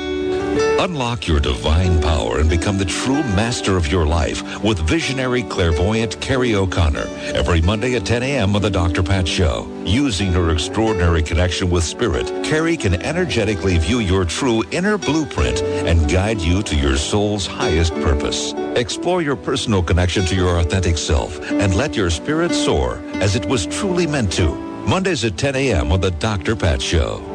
Unlock 0.80 1.26
your 1.26 1.40
divine 1.40 2.00
power 2.02 2.38
and 2.38 2.48
become 2.48 2.78
the 2.78 2.84
true 2.84 3.22
master 3.34 3.76
of 3.76 3.90
your 3.90 4.06
life 4.06 4.62
with 4.62 4.78
visionary 4.80 5.42
clairvoyant 5.42 6.20
Carrie 6.20 6.54
O'Connor 6.54 7.06
every 7.34 7.60
Monday 7.60 7.94
at 7.94 8.04
10 8.04 8.22
a.m. 8.22 8.54
on 8.54 8.62
the 8.62 8.70
Dr. 8.70 9.02
Pat 9.02 9.26
Show. 9.26 9.66
Using 9.84 10.32
her 10.32 10.50
extraordinary 10.50 11.22
connection 11.22 11.70
with 11.70 11.84
spirit, 11.84 12.26
Carrie 12.44 12.76
can 12.76 13.00
energetically 13.02 13.78
view 13.78 14.00
your 14.00 14.24
true 14.24 14.62
inner 14.70 14.98
blueprint 14.98 15.62
and 15.62 16.10
guide 16.10 16.40
you 16.40 16.62
to 16.62 16.76
your 16.76 16.96
soul's 16.96 17.46
highest 17.46 17.94
purpose. 17.94 18.52
Explore 18.76 19.22
your 19.22 19.36
personal 19.36 19.82
connection 19.82 20.24
to 20.26 20.34
your 20.34 20.58
authentic 20.58 20.98
self 20.98 21.40
and 21.50 21.74
let 21.74 21.96
your 21.96 22.10
spirit 22.10 22.52
soar 22.52 23.02
as 23.14 23.36
it 23.36 23.46
was 23.46 23.66
truly 23.66 24.06
meant 24.06 24.32
to. 24.32 24.54
Mondays 24.86 25.24
at 25.24 25.38
10 25.38 25.56
a.m. 25.56 25.92
on 25.92 26.00
the 26.00 26.10
Dr. 26.10 26.54
Pat 26.54 26.82
Show. 26.82 27.33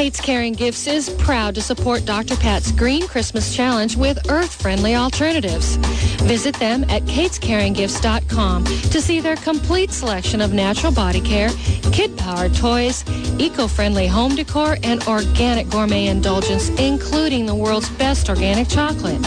Kate's 0.00 0.16
Caring 0.18 0.54
Gifts 0.54 0.86
is 0.86 1.10
proud 1.10 1.54
to 1.54 1.60
support 1.60 2.06
Dr. 2.06 2.34
Pat's 2.36 2.72
Green 2.72 3.06
Christmas 3.06 3.54
Challenge 3.54 3.96
with 3.96 4.30
earth-friendly 4.30 4.94
alternatives. 4.94 5.76
Visit 6.22 6.54
them 6.54 6.84
at 6.84 7.02
katescaringgifts.com 7.02 8.64
to 8.64 9.02
see 9.02 9.20
their 9.20 9.36
complete 9.36 9.90
selection 9.90 10.40
of 10.40 10.54
natural 10.54 10.90
body 10.90 11.20
care, 11.20 11.50
kid-powered 11.92 12.54
toys, 12.54 13.04
eco-friendly 13.38 14.06
home 14.06 14.34
decor, 14.34 14.78
and 14.84 15.02
organic 15.02 15.68
gourmet 15.68 16.06
indulgence, 16.06 16.70
including 16.80 17.44
the 17.44 17.54
world's 17.54 17.90
best 17.90 18.30
organic 18.30 18.70
chocolate. 18.70 19.20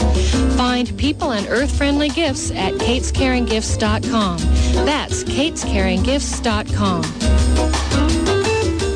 Find 0.58 0.98
people 0.98 1.34
and 1.34 1.46
earth-friendly 1.50 2.10
gifts 2.10 2.50
at 2.50 2.74
katescaringgifts.com. 2.74 4.40
That's 4.88 5.24
katescaringgifts.com. 5.24 7.83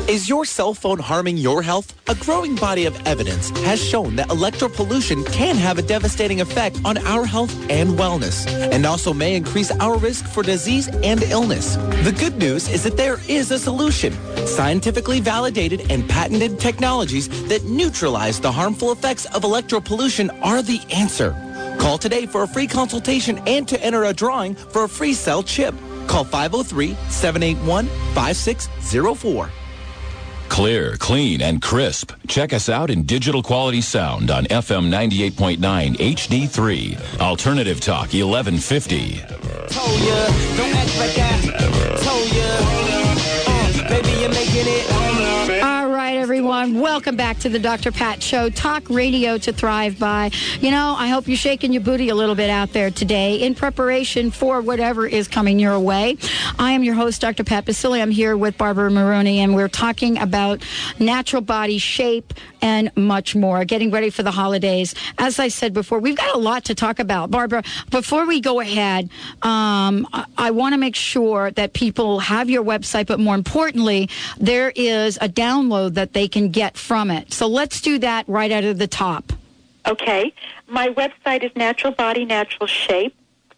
Is 0.08 0.26
your 0.26 0.46
cell 0.46 0.72
phone 0.72 0.98
harming 0.98 1.36
your 1.36 1.60
health? 1.60 1.92
A 2.08 2.14
growing 2.14 2.54
body 2.54 2.86
of 2.86 2.98
evidence 3.06 3.50
has 3.66 3.78
shown 3.78 4.16
that 4.16 4.28
electropollution 4.28 5.30
can 5.34 5.54
have 5.56 5.76
a 5.76 5.82
devastating 5.82 6.40
effect 6.40 6.80
on 6.82 6.96
our 7.06 7.26
health 7.26 7.54
and 7.68 7.90
wellness, 7.90 8.46
and 8.72 8.86
also 8.86 9.12
may 9.12 9.36
increase 9.36 9.70
our 9.70 9.98
risk 9.98 10.24
for 10.24 10.42
disease 10.42 10.88
and 10.88 11.22
illness. 11.24 11.76
The 12.04 12.16
good 12.18 12.38
news 12.38 12.70
is 12.70 12.84
that 12.84 12.96
there 12.96 13.18
is 13.28 13.50
a 13.50 13.58
solution. 13.58 14.14
Scientifically 14.46 15.20
validated 15.20 15.90
and 15.90 16.08
patented 16.08 16.58
technologies 16.58 17.28
that 17.48 17.64
neutralize 17.64 18.40
the 18.40 18.50
harmful 18.50 18.92
effects 18.92 19.26
of 19.34 19.42
electropollution 19.42 20.30
are 20.40 20.62
the 20.62 20.80
answer. 20.90 21.32
Call 21.78 21.98
today 21.98 22.24
for 22.24 22.44
a 22.44 22.48
free 22.48 22.66
consultation 22.66 23.42
and 23.46 23.68
to 23.68 23.78
enter 23.84 24.04
a 24.04 24.14
drawing 24.14 24.54
for 24.54 24.84
a 24.84 24.88
free 24.88 25.12
cell 25.12 25.42
chip. 25.42 25.74
Call 26.06 26.24
503 26.24 26.94
781 27.10 27.86
5604. 28.14 29.50
Clear, 30.48 30.96
clean, 30.96 31.40
and 31.42 31.62
crisp. 31.62 32.12
Check 32.26 32.52
us 32.52 32.68
out 32.68 32.90
in 32.90 33.04
digital 33.04 33.42
quality 33.42 33.80
sound 33.80 34.30
on 34.30 34.44
FM 34.46 34.88
98.9 34.90 35.58
HD3. 35.96 37.20
Alternative 37.20 37.80
Talk 37.80 38.12
1150. 38.12 39.22
Everyone. 46.48 46.80
Welcome 46.80 47.14
back 47.14 47.38
to 47.40 47.50
the 47.50 47.58
Dr. 47.58 47.92
Pat 47.92 48.22
Show. 48.22 48.48
Talk 48.48 48.88
radio 48.88 49.36
to 49.36 49.52
thrive 49.52 49.98
by. 49.98 50.30
You 50.60 50.70
know, 50.70 50.94
I 50.96 51.08
hope 51.08 51.28
you're 51.28 51.36
shaking 51.36 51.74
your 51.74 51.82
booty 51.82 52.08
a 52.08 52.14
little 52.14 52.34
bit 52.34 52.48
out 52.48 52.72
there 52.72 52.90
today 52.90 53.42
in 53.42 53.54
preparation 53.54 54.30
for 54.30 54.62
whatever 54.62 55.06
is 55.06 55.28
coming 55.28 55.58
your 55.58 55.78
way. 55.78 56.16
I 56.58 56.72
am 56.72 56.82
your 56.82 56.94
host, 56.94 57.20
Dr. 57.20 57.44
Pat 57.44 57.66
Baccili. 57.66 58.00
I'm 58.00 58.10
here 58.10 58.34
with 58.34 58.56
Barbara 58.56 58.90
Maroney, 58.90 59.40
and 59.40 59.54
we're 59.54 59.68
talking 59.68 60.16
about 60.16 60.64
natural 60.98 61.42
body 61.42 61.76
shape 61.76 62.32
and 62.62 62.90
much 62.96 63.36
more. 63.36 63.66
Getting 63.66 63.90
ready 63.90 64.08
for 64.08 64.22
the 64.22 64.30
holidays. 64.30 64.94
As 65.18 65.38
I 65.38 65.48
said 65.48 65.74
before, 65.74 65.98
we've 65.98 66.16
got 66.16 66.34
a 66.34 66.38
lot 66.38 66.64
to 66.66 66.74
talk 66.74 66.98
about. 66.98 67.30
Barbara, 67.30 67.62
before 67.90 68.26
we 68.26 68.40
go 68.40 68.60
ahead, 68.60 69.10
um, 69.42 70.08
I, 70.14 70.24
I 70.38 70.50
want 70.52 70.72
to 70.72 70.78
make 70.78 70.96
sure 70.96 71.50
that 71.52 71.74
people 71.74 72.20
have 72.20 72.48
your 72.48 72.64
website, 72.64 73.06
but 73.06 73.20
more 73.20 73.34
importantly, 73.34 74.08
there 74.38 74.72
is 74.74 75.18
a 75.20 75.28
download 75.28 75.94
that 75.94 76.14
they 76.14 76.26
can 76.26 76.37
get 76.46 76.76
from 76.76 77.10
it. 77.10 77.32
So 77.32 77.48
let's 77.48 77.80
do 77.80 77.98
that 77.98 78.28
right 78.28 78.52
out 78.52 78.64
of 78.64 78.78
the 78.78 78.86
top. 78.86 79.32
Okay. 79.86 80.32
My 80.68 80.88
website 80.88 81.42
is 81.42 81.50
Natural 81.56 81.92
Body, 81.92 82.24
Natural 82.24 82.66
Shape, 82.66 83.14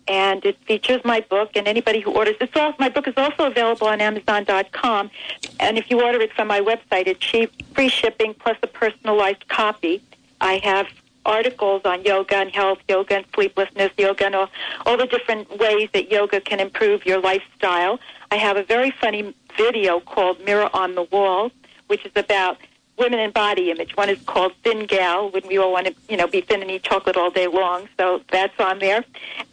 and 0.09 0.45
it 0.45 0.57
features 0.65 1.01
my 1.05 1.21
book. 1.21 1.51
And 1.55 1.69
anybody 1.69 2.01
who 2.01 2.13
orders 2.13 2.37
all, 2.55 2.75
my 2.79 2.89
book 2.89 3.07
is 3.07 3.15
also 3.17 3.47
available 3.47 3.89
on 3.89 4.01
Amazon.com. 4.01 5.11
And 5.59 5.77
if 5.77 5.91
you 5.91 6.03
order 6.03 6.21
it 6.21 6.33
from 6.33 6.49
my 6.49 6.61
website, 6.61 7.07
it's 7.07 7.21
cheap, 7.21 7.53
free 7.75 7.89
shipping 7.89 8.35
plus 8.35 8.57
a 8.63 8.67
personalized 8.67 9.47
copy. 9.49 10.03
I 10.41 10.61
have 10.65 10.87
articles 11.27 11.83
on 11.85 12.03
yoga 12.03 12.37
and 12.37 12.51
health, 12.51 12.79
yoga 12.89 13.17
and 13.17 13.27
sleeplessness, 13.35 13.93
yoga 13.99 14.27
and 14.27 14.35
all, 14.35 14.49
all 14.87 14.97
the 14.97 15.07
different 15.07 15.59
ways 15.59 15.89
that 15.93 16.11
yoga 16.11 16.41
can 16.41 16.61
improve 16.61 17.05
your 17.05 17.21
lifestyle. 17.21 18.01
I 18.31 18.37
have 18.37 18.57
a 18.57 18.63
very 18.63 18.91
funny 18.91 19.35
video 19.57 20.01
called 20.01 20.41
Mirror 20.45 20.71
on 20.73 20.95
the 20.95 21.03
Wall, 21.03 21.51
which 21.89 22.05
is 22.07 22.13
about 22.17 22.59
women 23.01 23.19
and 23.19 23.33
body 23.33 23.71
image. 23.71 23.97
One 23.97 24.11
is 24.11 24.21
called 24.27 24.53
Thin 24.63 24.87
Gal, 24.87 25.31
when 25.31 25.47
we 25.49 25.59
all 25.59 25.73
want 25.73 25.87
to, 25.87 25.95
you 26.09 26.17
know, 26.17 26.29
be 26.29 26.43
thin 26.43 26.61
and 26.61 26.71
eat 26.71 26.85
chocolate 26.85 27.17
all 27.17 27.31
day 27.31 27.49
long. 27.49 27.89
So 27.97 28.21
that's 28.31 28.59
on 28.61 28.79
there. 28.79 29.05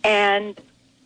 And 0.03 0.59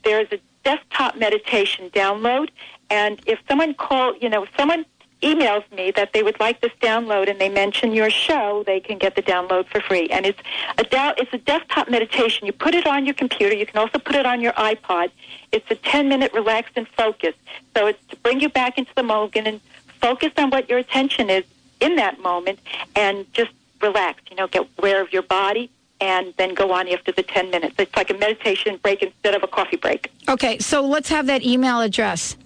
there's 0.04 0.28
a 0.32 0.40
desktop 0.64 1.16
meditation 1.16 1.90
download. 1.92 2.50
And 2.90 3.22
if 3.28 3.40
someone 3.48 3.76
call, 3.76 4.18
you 4.18 4.28
know, 4.28 4.44
if 4.44 4.50
someone 4.58 4.86
emails 5.22 5.64
me 5.72 5.92
that 5.92 6.14
they 6.14 6.24
would 6.24 6.40
like 6.40 6.62
this 6.62 6.72
download 6.82 7.30
and 7.30 7.40
they 7.40 7.48
mention 7.48 7.94
your 7.94 8.10
show, 8.10 8.64
they 8.66 8.80
can 8.80 8.98
get 8.98 9.16
the 9.16 9.22
download 9.22 9.68
for 9.68 9.80
free. 9.80 10.08
And 10.08 10.26
it's 10.26 10.40
a 10.80 10.84
down, 10.84 11.14
it's 11.18 11.32
a 11.32 11.38
desktop 11.38 11.90
meditation. 11.90 12.48
You 12.48 12.54
put 12.54 12.74
it 12.74 12.88
on 12.88 13.06
your 13.06 13.14
computer. 13.14 13.56
You 13.56 13.68
can 13.68 13.78
also 13.78 14.00
put 14.00 14.16
it 14.16 14.26
on 14.26 14.42
your 14.42 14.54
iPod. 14.54 15.12
It's 15.52 15.70
a 15.70 15.76
10 15.76 16.10
minute 16.10 16.34
relax 16.34 16.72
and 16.76 16.88
focus. 16.88 17.36
So 17.78 17.86
it's 17.86 18.04
to 18.08 18.16
bring 18.18 18.42
you 18.42 18.50
back 18.50 18.80
into 18.80 18.92
the 18.96 19.04
moment 19.04 19.48
and 19.48 19.62
focus 20.02 20.32
on 20.38 20.50
what 20.50 20.68
your 20.68 20.80
attention 20.80 21.30
is 21.30 21.44
in 21.82 21.98
that 21.98 22.22
moment 22.22 22.60
and 22.96 23.26
just 23.34 23.52
relax, 23.82 24.22
you 24.30 24.38
know, 24.38 24.48
get 24.48 24.66
aware 24.78 25.02
of 25.02 25.12
your 25.12 25.24
body 25.24 25.70
and 26.00 26.34
then 26.38 26.54
go 26.54 26.72
on 26.72 26.88
after 26.88 27.12
the 27.12 27.24
10 27.24 27.50
minutes. 27.52 27.76
It's 27.78 27.94
like 27.96 28.10
a 28.10 28.14
meditation 28.14 28.80
break 28.82 29.04
instead 29.04 29.36
of 29.36 29.44
a 29.44 29.48
coffee 29.48 29.76
break. 29.78 30.10
Okay, 30.30 30.58
so 30.60 30.86
let's 30.86 31.10
have 31.10 31.28
that 31.28 31.44
email 31.44 31.82
address. 31.82 32.38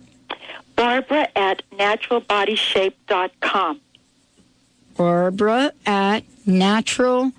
Barbara 0.75 1.27
at 1.35 1.61
naturalbodyshape.com. 1.71 3.79
Barbara 4.97 5.71
at 5.85 6.23
naturalbodyshape.com. 6.47 7.33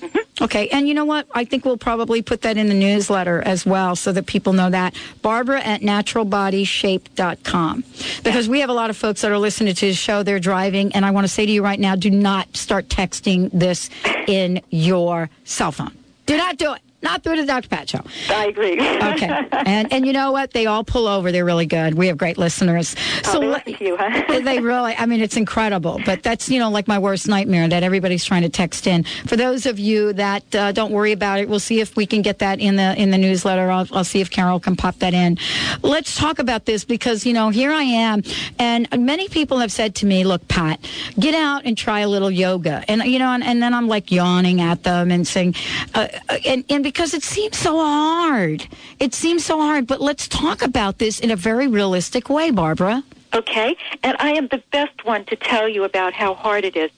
Mm-hmm. 0.00 0.44
Okay, 0.44 0.68
and 0.68 0.88
you 0.88 0.94
know 0.94 1.04
what? 1.04 1.26
I 1.34 1.44
think 1.44 1.66
we'll 1.66 1.76
probably 1.76 2.22
put 2.22 2.40
that 2.42 2.56
in 2.56 2.68
the 2.68 2.74
newsletter 2.74 3.42
as 3.42 3.66
well 3.66 3.94
so 3.94 4.10
that 4.12 4.26
people 4.26 4.54
know 4.54 4.70
that. 4.70 4.94
Barbara 5.20 5.60
at 5.60 5.82
naturalbodyshape.com. 5.82 7.84
Because 8.24 8.48
we 8.48 8.60
have 8.60 8.70
a 8.70 8.74
lot 8.74 8.88
of 8.88 8.96
folks 8.96 9.20
that 9.20 9.30
are 9.30 9.38
listening 9.38 9.74
to 9.74 9.86
the 9.86 9.92
show, 9.94 10.22
they're 10.22 10.40
driving, 10.40 10.94
and 10.94 11.04
I 11.04 11.10
want 11.10 11.24
to 11.24 11.32
say 11.32 11.44
to 11.44 11.52
you 11.52 11.62
right 11.62 11.78
now 11.78 11.94
do 11.94 12.10
not 12.10 12.56
start 12.56 12.88
texting 12.88 13.50
this 13.52 13.90
in 14.26 14.62
your 14.70 15.28
cell 15.44 15.72
phone. 15.72 15.92
Do 16.24 16.38
not 16.38 16.56
do 16.56 16.72
it. 16.72 16.80
Not 17.02 17.22
through 17.22 17.36
the 17.36 17.46
Dr. 17.46 17.68
Pat 17.68 17.88
Show. 17.88 18.02
I 18.28 18.46
agree. 18.46 18.78
okay. 18.80 19.48
And 19.70 19.92
and 19.92 20.06
you 20.06 20.12
know 20.12 20.32
what? 20.32 20.52
They 20.52 20.66
all 20.66 20.84
pull 20.84 21.06
over. 21.06 21.30
They're 21.30 21.44
really 21.44 21.66
good. 21.66 21.94
We 21.94 22.06
have 22.08 22.16
great 22.16 22.38
listeners. 22.38 22.96
So 23.22 23.42
oh, 23.42 23.60
they 23.64 23.76
you, 23.80 23.96
huh? 23.96 24.40
they 24.44 24.60
really. 24.60 24.94
I 24.96 25.06
mean, 25.06 25.20
it's 25.20 25.36
incredible. 25.36 26.00
But 26.04 26.22
that's 26.22 26.48
you 26.48 26.58
know 26.58 26.70
like 26.70 26.88
my 26.88 26.98
worst 26.98 27.28
nightmare 27.28 27.68
that 27.68 27.82
everybody's 27.82 28.24
trying 28.24 28.42
to 28.42 28.48
text 28.48 28.86
in. 28.86 29.04
For 29.26 29.36
those 29.36 29.66
of 29.66 29.78
you 29.78 30.12
that 30.14 30.54
uh, 30.54 30.72
don't 30.72 30.92
worry 30.92 31.12
about 31.12 31.40
it, 31.40 31.48
we'll 31.48 31.60
see 31.60 31.80
if 31.80 31.94
we 31.94 32.06
can 32.06 32.22
get 32.22 32.38
that 32.40 32.58
in 32.58 32.76
the 32.76 32.94
in 33.00 33.10
the 33.10 33.18
newsletter. 33.18 33.70
I'll, 33.70 33.86
I'll 33.92 34.04
see 34.04 34.20
if 34.20 34.30
Carol 34.30 34.60
can 34.60 34.76
pop 34.76 34.98
that 34.98 35.14
in. 35.14 35.38
Let's 35.82 36.16
talk 36.16 36.38
about 36.38 36.64
this 36.64 36.84
because 36.84 37.26
you 37.26 37.32
know 37.32 37.50
here 37.50 37.72
I 37.72 37.82
am, 37.82 38.22
and 38.58 38.88
many 38.98 39.28
people 39.28 39.58
have 39.58 39.72
said 39.72 39.94
to 39.96 40.06
me, 40.06 40.24
"Look, 40.24 40.48
Pat, 40.48 40.80
get 41.18 41.34
out 41.34 41.62
and 41.64 41.76
try 41.76 42.00
a 42.00 42.08
little 42.08 42.30
yoga." 42.30 42.84
And 42.88 43.02
you 43.04 43.18
know, 43.18 43.30
and, 43.30 43.44
and 43.44 43.62
then 43.62 43.74
I'm 43.74 43.88
like 43.88 44.10
yawning 44.10 44.60
at 44.60 44.82
them 44.82 45.10
and 45.10 45.26
saying, 45.26 45.54
uh, 45.94 46.08
and 46.46 46.64
and 46.68 46.82
because 46.90 47.14
it 47.14 47.22
seems 47.22 47.56
so 47.56 47.78
hard. 47.78 48.66
It 48.98 49.14
seems 49.14 49.44
so 49.44 49.60
hard, 49.60 49.86
but 49.86 50.00
let's 50.00 50.26
talk 50.26 50.60
about 50.60 50.98
this 50.98 51.20
in 51.20 51.30
a 51.30 51.36
very 51.36 51.68
realistic 51.68 52.28
way, 52.28 52.50
Barbara. 52.50 53.04
Okay, 53.32 53.76
and 54.02 54.16
I 54.18 54.32
am 54.32 54.48
the 54.48 54.60
best 54.72 55.04
one 55.04 55.24
to 55.26 55.36
tell 55.36 55.68
you 55.68 55.84
about 55.84 56.14
how 56.14 56.34
hard 56.34 56.64
it 56.64 56.74
is 56.74 56.90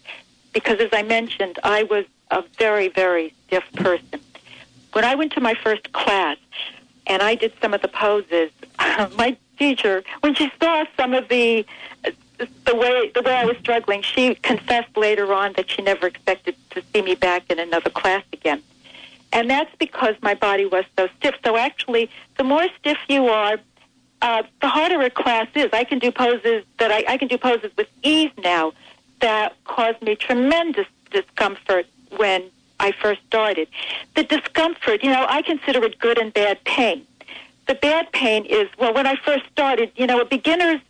because, 0.55 0.81
as 0.81 0.89
I 0.95 1.03
mentioned, 1.03 1.59
I 1.63 1.83
was 1.83 2.07
a 2.31 2.43
very, 2.59 2.89
very 2.89 3.35
stiff 3.47 3.65
person. 3.75 4.19
When 4.95 5.05
I 5.05 5.15
went 5.15 5.33
to 5.33 5.43
my 5.43 5.53
first 5.63 5.93
class 5.93 6.39
and 7.07 7.21
I 7.21 7.35
did 7.35 7.53
some 7.61 7.75
of 7.75 7.83
the 7.83 7.89
poses, 7.89 8.51
my 9.19 9.37
teacher, 9.59 10.05
when 10.21 10.35
she 10.35 10.51
saw 10.59 10.87
some 10.97 11.13
of 11.13 11.29
the 11.29 11.67
the 12.65 12.75
way 12.75 13.11
the 13.15 13.21
way 13.21 13.35
I 13.35 13.45
was 13.45 13.59
struggling, 13.59 14.01
she 14.01 14.37
confessed 14.37 14.97
later 14.97 15.35
on 15.35 15.53
that 15.59 15.71
she 15.71 15.83
never 15.83 16.07
expected 16.07 16.57
to 16.71 16.83
see 16.95 17.03
me 17.03 17.15
back 17.15 17.51
in 17.51 17.59
another 17.59 17.91
class 17.91 18.25
again. 18.33 18.63
And 19.33 19.49
that's 19.49 19.75
because 19.79 20.15
my 20.23 20.35
body 20.35 20.67
was 20.67 20.85
so 20.99 21.09
stiff. 21.19 21.35
So 21.45 21.57
actually, 21.57 22.11
the 22.37 22.45
more 22.45 22.67
stiff 22.79 22.99
you 23.09 23.27
are, 23.29 23.59
uh, 24.21 24.43
the 24.61 24.69
harder 24.69 25.01
a 25.01 25.11
class 25.11 25.49
is. 25.55 25.71
I 25.73 25.85
can 25.85 25.99
do 25.99 26.13
poses 26.13 26.65
that 26.79 26.93
I, 26.93 27.05
I 27.09 27.17
can 27.17 27.29
do 27.29 27.39
poses 27.39 27.71
with 27.77 27.89
ease 28.03 28.31
now 28.39 28.73
that 29.21 29.57
caused 29.65 30.01
me 30.03 30.15
tremendous 30.15 30.87
discomfort 31.11 31.87
when 32.17 32.51
I 32.79 32.93
first 32.93 33.21
started. 33.27 33.69
The 34.15 34.25
discomfort, 34.25 35.03
you 35.03 35.11
know, 35.11 35.25
I 35.29 35.43
consider 35.43 35.83
it 35.85 35.99
good 35.99 36.19
and 36.19 36.33
bad 36.33 36.63
pain. 36.65 37.07
The 37.69 37.75
bad 37.75 38.13
pain 38.13 38.45
is, 38.45 38.69
well, 38.79 38.93
when 38.93 39.07
I 39.07 39.17
first 39.17 39.45
started, 39.51 39.93
you 39.97 40.07
know, 40.07 40.21
a 40.21 40.25
beginner's 40.25 40.81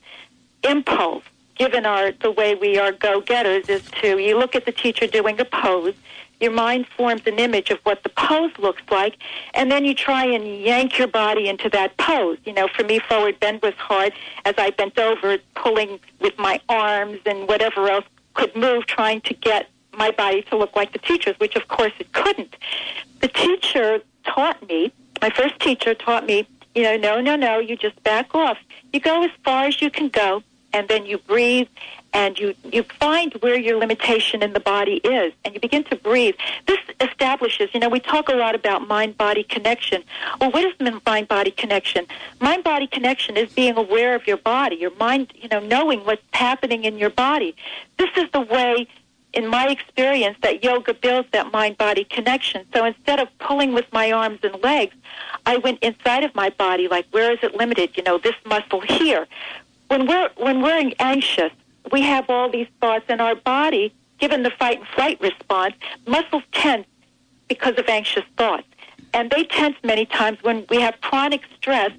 impulse, 0.65 1.25
given 1.55 1.85
our 1.85 2.13
the 2.13 2.31
way 2.31 2.55
we 2.55 2.79
are 2.79 2.93
go-getters, 2.93 3.69
is 3.69 3.83
to 4.01 4.19
you 4.19 4.39
look 4.39 4.55
at 4.55 4.65
the 4.65 4.73
teacher 4.73 5.07
doing 5.07 5.39
a 5.39 5.45
pose, 5.45 5.95
your 6.43 6.53
mind 6.53 6.87
forms 6.97 7.23
an 7.27 7.39
image 7.39 7.71
of 7.71 7.79
what 7.85 8.03
the 8.03 8.09
pose 8.11 8.51
looks 8.59 8.83
like, 8.91 9.17
and 9.55 9.71
then 9.71 9.85
you 9.85 9.95
try 9.95 10.25
and 10.25 10.61
yank 10.61 10.99
your 10.99 11.09
body 11.09 11.49
into 11.49 11.69
that 11.71 11.97
pose. 11.97 12.39
You 12.45 12.53
know, 12.53 12.69
for 12.69 12.85
me, 12.85 12.99
forward 12.99 13.39
bend 13.41 13.63
was 13.63 13.75
hard 13.75 14.13
as 14.45 14.55
I 14.59 14.71
bent 14.71 14.99
over, 14.99 15.39
pulling 15.55 16.01
with 16.21 16.37
my 16.39 16.61
arms 16.69 17.21
and 17.25 17.49
whatever 17.49 17.89
else 17.89 18.05
could 18.35 18.55
move, 18.57 18.87
trying 18.87 19.21
to 19.23 19.35
get 19.35 19.69
my 19.93 20.11
body 20.11 20.43
to 20.43 20.57
look 20.57 20.75
like 20.75 20.93
the 20.93 20.99
teacher's, 20.99 21.39
which 21.39 21.55
of 21.55 21.69
course 21.69 21.93
it 21.99 22.13
couldn't. 22.13 22.57
The 23.21 23.29
teacher 23.29 24.01
taught 24.25 24.67
me, 24.69 24.93
my 25.21 25.31
first 25.31 25.61
teacher 25.61 25.95
taught 25.95 26.27
me, 26.27 26.47
you 26.75 26.83
know, 26.83 26.97
no, 26.97 27.21
no, 27.21 27.37
no, 27.37 27.59
you 27.59 27.77
just 27.77 28.03
back 28.03 28.35
off. 28.35 28.59
You 28.93 29.01
go 29.01 29.23
as 29.23 29.31
far 29.45 29.67
as 29.67 29.81
you 29.83 29.91
can 29.91 30.09
go, 30.09 30.43
and 30.73 30.89
then 30.89 31.05
you 31.05 31.19
breathe 31.19 31.69
and 32.13 32.39
you, 32.39 32.55
you 32.71 32.83
find 32.83 33.33
where 33.41 33.59
your 33.59 33.79
limitation 33.79 34.43
in 34.43 34.53
the 34.53 34.61
body 34.61 34.97
is 35.05 35.33
and 35.45 35.55
you 35.55 35.61
begin 35.61 35.85
to 35.85 35.97
breathe. 35.97 36.35
This 36.67 36.79
establishes, 37.01 37.71
you 37.73 37.81
know, 37.81 37.89
we 37.89 38.01
talk 38.01 38.29
a 38.29 38.35
lot 38.35 38.55
about 38.55 38.87
mind 38.87 39.17
body 39.17 39.43
connection. 39.43 40.03
Well, 40.41 40.51
what 40.51 40.65
is 40.65 40.73
mind 41.07 41.29
body 41.29 41.51
connection? 41.51 42.07
Mind 42.41 42.65
body 42.65 42.87
connection 42.87 43.37
is 43.37 43.53
being 43.53 43.77
aware 43.77 44.15
of 44.15 44.27
your 44.27 44.37
body, 44.37 44.77
your 44.77 44.95
mind, 44.97 45.33
you 45.35 45.49
know, 45.49 45.61
knowing 45.61 46.01
what's 46.01 46.23
happening 46.33 46.85
in 46.85 46.99
your 46.99 47.11
body. 47.11 47.55
This 47.99 48.11
is 48.17 48.31
the 48.33 48.41
way 48.41 48.87
in 49.33 49.47
my 49.47 49.69
experience 49.69 50.37
that 50.43 50.63
yoga 50.63 50.93
builds 50.93 51.29
that 51.33 51.53
mind 51.53 51.79
body 51.79 52.05
connection. 52.05 52.67
So 52.75 52.85
instead 52.85 53.19
of 53.21 53.29
pulling 53.39 53.73
with 53.73 53.91
my 53.93 54.13
arms 54.13 54.41
and 54.43 54.63
legs, 54.63 54.95
I 55.47 55.57
went 55.57 55.83
inside 55.83 56.25
of 56.25 56.35
my 56.35 56.51
body 56.51 56.89
like 56.89 57.07
where 57.11 57.33
is 57.33 57.39
it 57.43 57.55
limited? 57.55 57.97
You 57.97 58.03
know, 58.03 58.19
this 58.19 58.35
muscle 58.45 58.81
here. 58.81 59.27
When 59.89 60.07
we're 60.07 60.31
when 60.37 60.63
we're 60.63 60.93
anxious, 60.99 61.53
we 61.91 62.03
have 62.03 62.29
all 62.29 62.51
these 62.51 62.69
thoughts 62.81 63.05
in 63.09 63.21
our 63.21 63.35
body, 63.35 63.95
given 64.19 64.43
the 64.43 64.51
fight 64.51 64.79
and 64.79 64.89
flight 64.89 65.21
response, 65.21 65.75
muscles 66.07 66.43
tense 66.53 66.87
because 67.49 67.75
of 67.79 67.89
anxious 67.89 68.25
thoughts. 68.37 68.67
And 69.15 69.31
they 69.31 69.45
tense 69.45 69.77
many 69.85 70.07
times 70.07 70.39
when 70.43 70.65
we 70.71 70.81
have 70.81 71.01
chronic 71.01 71.43
stress, 71.57 71.93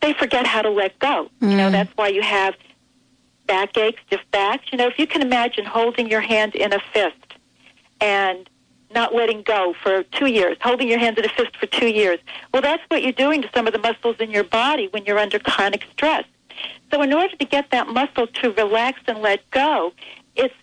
they 0.00 0.12
forget 0.12 0.46
how 0.46 0.62
to 0.62 0.70
let 0.70 0.98
go. 0.98 1.30
Mm. 1.40 1.50
You 1.50 1.56
know, 1.56 1.68
mm. 1.68 1.72
that's 1.72 1.96
why 1.96 2.08
you 2.08 2.22
have 2.22 2.54
backaches, 3.46 3.98
stiff 4.06 4.20
backs. 4.30 4.66
You 4.70 4.78
know, 4.78 4.86
if 4.86 4.98
you 4.98 5.06
can 5.06 5.22
imagine 5.22 5.64
holding 5.64 6.08
your 6.08 6.20
hand 6.20 6.54
in 6.54 6.72
a 6.72 6.80
fist 6.92 7.34
and 8.00 8.48
not 8.94 9.14
letting 9.14 9.42
go 9.42 9.74
for 9.82 10.02
two 10.04 10.26
years, 10.26 10.56
holding 10.60 10.88
your 10.88 10.98
hand 10.98 11.18
in 11.18 11.24
a 11.24 11.28
fist 11.28 11.56
for 11.56 11.66
two 11.66 11.88
years. 11.88 12.18
Well, 12.52 12.62
that's 12.62 12.82
what 12.88 13.02
you're 13.02 13.12
doing 13.12 13.42
to 13.42 13.50
some 13.54 13.66
of 13.66 13.72
the 13.72 13.78
muscles 13.78 14.16
in 14.18 14.30
your 14.30 14.44
body 14.44 14.88
when 14.90 15.04
you're 15.04 15.18
under 15.18 15.38
chronic 15.38 15.84
stress. 15.92 16.24
So, 16.90 17.02
in 17.02 17.12
order 17.12 17.36
to 17.36 17.44
get 17.44 17.70
that 17.70 17.88
muscle 17.88 18.26
to 18.26 18.52
relax 18.52 19.00
and 19.06 19.18
let 19.18 19.48
go, 19.50 19.92
it's 20.36 20.54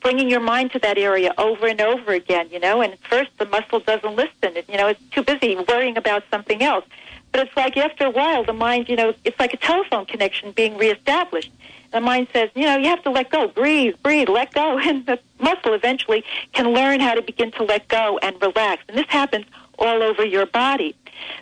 bringing 0.00 0.28
your 0.28 0.40
mind 0.40 0.72
to 0.72 0.78
that 0.80 0.98
area 0.98 1.32
over 1.38 1.66
and 1.66 1.80
over 1.80 2.12
again, 2.12 2.48
you 2.50 2.60
know. 2.60 2.82
And 2.82 2.92
at 2.92 3.00
first, 3.08 3.30
the 3.38 3.46
muscle 3.46 3.80
doesn't 3.80 4.14
listen. 4.14 4.62
You 4.68 4.76
know, 4.76 4.88
it's 4.88 5.00
too 5.10 5.22
busy 5.22 5.56
worrying 5.68 5.96
about 5.96 6.24
something 6.30 6.62
else. 6.62 6.84
But 7.32 7.46
it's 7.46 7.56
like 7.56 7.76
after 7.76 8.04
a 8.06 8.10
while, 8.10 8.44
the 8.44 8.52
mind, 8.52 8.88
you 8.88 8.96
know, 8.96 9.14
it's 9.24 9.38
like 9.40 9.54
a 9.54 9.56
telephone 9.56 10.04
connection 10.04 10.52
being 10.52 10.76
reestablished. 10.76 11.50
The 11.92 12.00
mind 12.00 12.28
says, 12.32 12.50
you 12.54 12.64
know, 12.64 12.76
you 12.76 12.88
have 12.88 13.02
to 13.04 13.10
let 13.10 13.30
go, 13.30 13.48
breathe, 13.48 13.94
breathe, 14.02 14.28
let 14.28 14.52
go, 14.52 14.78
and 14.84 15.04
the 15.06 15.18
muscle 15.40 15.72
eventually 15.72 16.24
can 16.52 16.68
learn 16.72 17.00
how 17.00 17.14
to 17.14 17.22
begin 17.22 17.50
to 17.52 17.64
let 17.64 17.88
go 17.88 18.18
and 18.22 18.40
relax. 18.40 18.82
And 18.88 18.96
this 18.96 19.08
happens 19.08 19.46
all 19.78 20.02
over 20.02 20.24
your 20.24 20.46
body. 20.46 20.94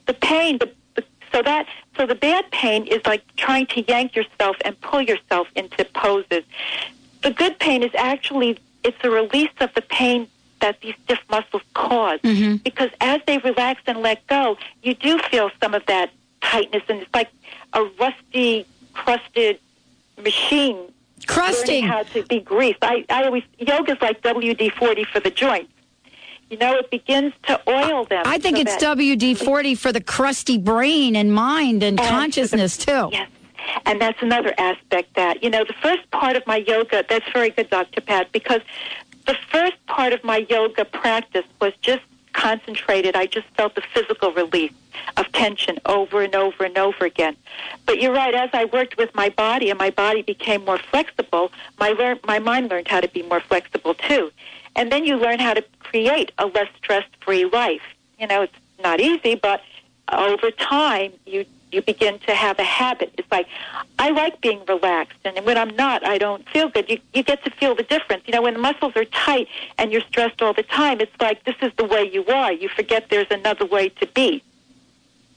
The 0.07 0.15
pain, 0.15 0.59
the, 0.59 0.71
the 0.95 1.05
so 1.33 1.43
that 1.43 1.67
so 2.01 2.07
the 2.07 2.15
bad 2.15 2.51
pain 2.51 2.87
is 2.87 3.05
like 3.05 3.23
trying 3.37 3.67
to 3.67 3.83
yank 3.83 4.17
yourself 4.17 4.57
and 4.65 4.81
pull 4.81 5.03
yourself 5.03 5.49
into 5.55 5.85
poses. 5.85 6.45
The 7.23 7.31
good 7.31 7.59
pain 7.59 7.83
is 7.83 7.91
actually 7.95 8.59
it's 8.83 8.97
a 9.05 9.11
release 9.11 9.53
of 9.61 9.75
the 9.75 9.83
pain 9.83 10.27
that 10.63 10.81
these 10.81 10.95
stiff 11.05 11.19
muscles 11.31 11.61
cause. 11.75 12.19
Mm-hmm. 12.21 12.57
Because 12.57 12.89
as 13.03 13.21
they 13.27 13.37
relax 13.37 13.83
and 13.87 13.99
let 13.99 14.27
go, 14.29 14.57
you 14.83 14.95
do 14.95 15.19
feel 15.19 15.51
some 15.61 15.75
of 15.75 15.85
that 15.87 16.11
tightness, 16.41 16.83
and 16.89 17.03
it's 17.03 17.15
like 17.15 17.29
a 17.75 17.85
rusty, 18.01 18.65
crusted 18.95 19.59
machine. 20.23 20.79
Crusting. 21.27 21.85
learning 21.85 21.91
how 21.91 22.03
to 22.05 22.23
be 22.23 22.41
greased. 22.41 22.79
I, 22.81 23.05
I 23.11 23.25
always 23.25 23.43
yoga's 23.59 24.01
like 24.01 24.23
WD 24.23 24.73
forty 24.73 25.05
for 25.05 25.21
the 25.21 25.31
joints. 25.31 25.71
You 26.51 26.57
know, 26.59 26.77
it 26.79 26.91
begins 26.91 27.33
to 27.45 27.61
oil 27.69 28.05
them. 28.05 28.25
I 28.27 28.39
think 28.39 28.57
so 28.57 28.63
it's 28.63 28.77
WD 28.77 29.39
40 29.39 29.75
for 29.77 29.93
the 29.93 30.01
crusty 30.01 30.59
brain 30.59 31.15
and 31.15 31.33
mind 31.33 31.83
and, 31.85 31.99
And 31.99 32.01
for 32.01 32.05
the- 32.05 32.11
consciousness, 32.11 32.77
too. 32.77 33.09
Yes. 33.13 33.29
And 33.87 34.01
that's 34.01 34.21
another 34.21 34.53
aspect 34.59 35.15
that, 35.15 35.43
you 35.45 35.51
know, 35.51 35.65
the 35.65 35.75
first 35.75 36.11
part 36.11 36.35
of 36.37 36.45
my 36.47 36.57
yoga, 36.57 37.05
that's 37.09 37.29
very 37.33 37.51
good, 37.51 37.71
Dr. 37.71 38.01
Pat, 38.01 38.33
because 38.33 38.63
the 39.27 39.37
first 39.53 39.77
part 39.87 40.13
of 40.13 40.25
my 40.25 40.39
yoga 40.49 40.85
practice 40.85 41.45
was 41.61 41.73
just 41.83 42.03
concentrated. 42.33 43.15
I 43.15 43.27
just 43.27 43.47
felt 43.57 43.75
the 43.77 43.83
physical 43.95 44.33
release 44.33 44.73
of 45.17 45.31
tension 45.33 45.79
over 45.87 46.23
and 46.23 46.35
over 46.35 46.65
and 46.65 46.77
over 46.79 47.05
again. 47.05 47.37
But 47.87 48.01
you're 48.01 48.13
right, 48.13 48.35
as 48.35 48.51
I 48.53 48.65
worked 48.65 48.97
with 48.97 49.15
my 49.15 49.29
body 49.29 49.71
and 49.71 49.79
my 49.79 49.91
body 49.91 50.23
became 50.23 50.65
more 50.65 50.79
flexible, 50.79 51.53
my, 51.79 51.91
lear- 51.91 52.19
my 52.27 52.39
mind 52.41 52.71
learned 52.71 52.89
how 52.89 53.01
to 53.01 53.09
be 53.09 53.23
more 53.23 53.41
flexible 53.41 53.95
too. 53.95 54.33
And 54.77 54.91
then 54.91 55.05
you 55.05 55.17
learn 55.17 55.39
how 55.39 55.55
to 55.55 55.65
create 55.81 56.33
a 56.39 56.47
less 56.47 56.69
stress-free 56.79 57.47
life. 57.47 57.83
You 58.19 58.27
know, 58.27 58.43
it's 58.43 58.53
not 58.83 59.01
easy, 59.01 59.35
but 59.35 59.63
over 60.13 60.51
time 60.51 61.13
you 61.27 61.45
you 61.73 61.81
begin 61.83 62.19
to 62.27 62.35
have 62.35 62.59
a 62.59 62.65
habit. 62.65 63.15
It's 63.17 63.31
like 63.31 63.47
I 63.99 64.11
like 64.11 64.41
being 64.41 64.65
relaxed, 64.67 65.19
and 65.25 65.45
when 65.47 65.57
I'm 65.57 65.75
not, 65.77 66.05
I 66.05 66.19
don't 66.19 66.49
feel 66.49 66.69
good. 66.69 66.89
You 66.91 66.99
you 67.15 67.23
get 67.23 67.45
to 67.45 67.51
feel 67.51 67.75
the 67.75 67.85
difference. 67.85 68.25
You 68.27 68.33
know, 68.33 68.43
when 68.43 68.55
the 68.55 68.61
muscles 68.61 68.95
are 68.97 69.05
tight 69.05 69.49
and 69.79 69.93
you're 69.93 70.01
stressed 70.03 70.43
all 70.43 70.53
the 70.53 70.65
time, 70.65 71.01
it's 71.01 71.13
like 71.21 71.45
this 71.45 71.55
is 71.63 71.73
the 71.77 71.85
way 71.85 72.11
you 72.11 72.27
are. 72.27 72.53
You 72.53 72.69
forget 72.69 73.09
there's 73.11 73.31
another 73.31 73.67
way 73.67 73.89
to 73.89 74.07
be. 74.09 74.43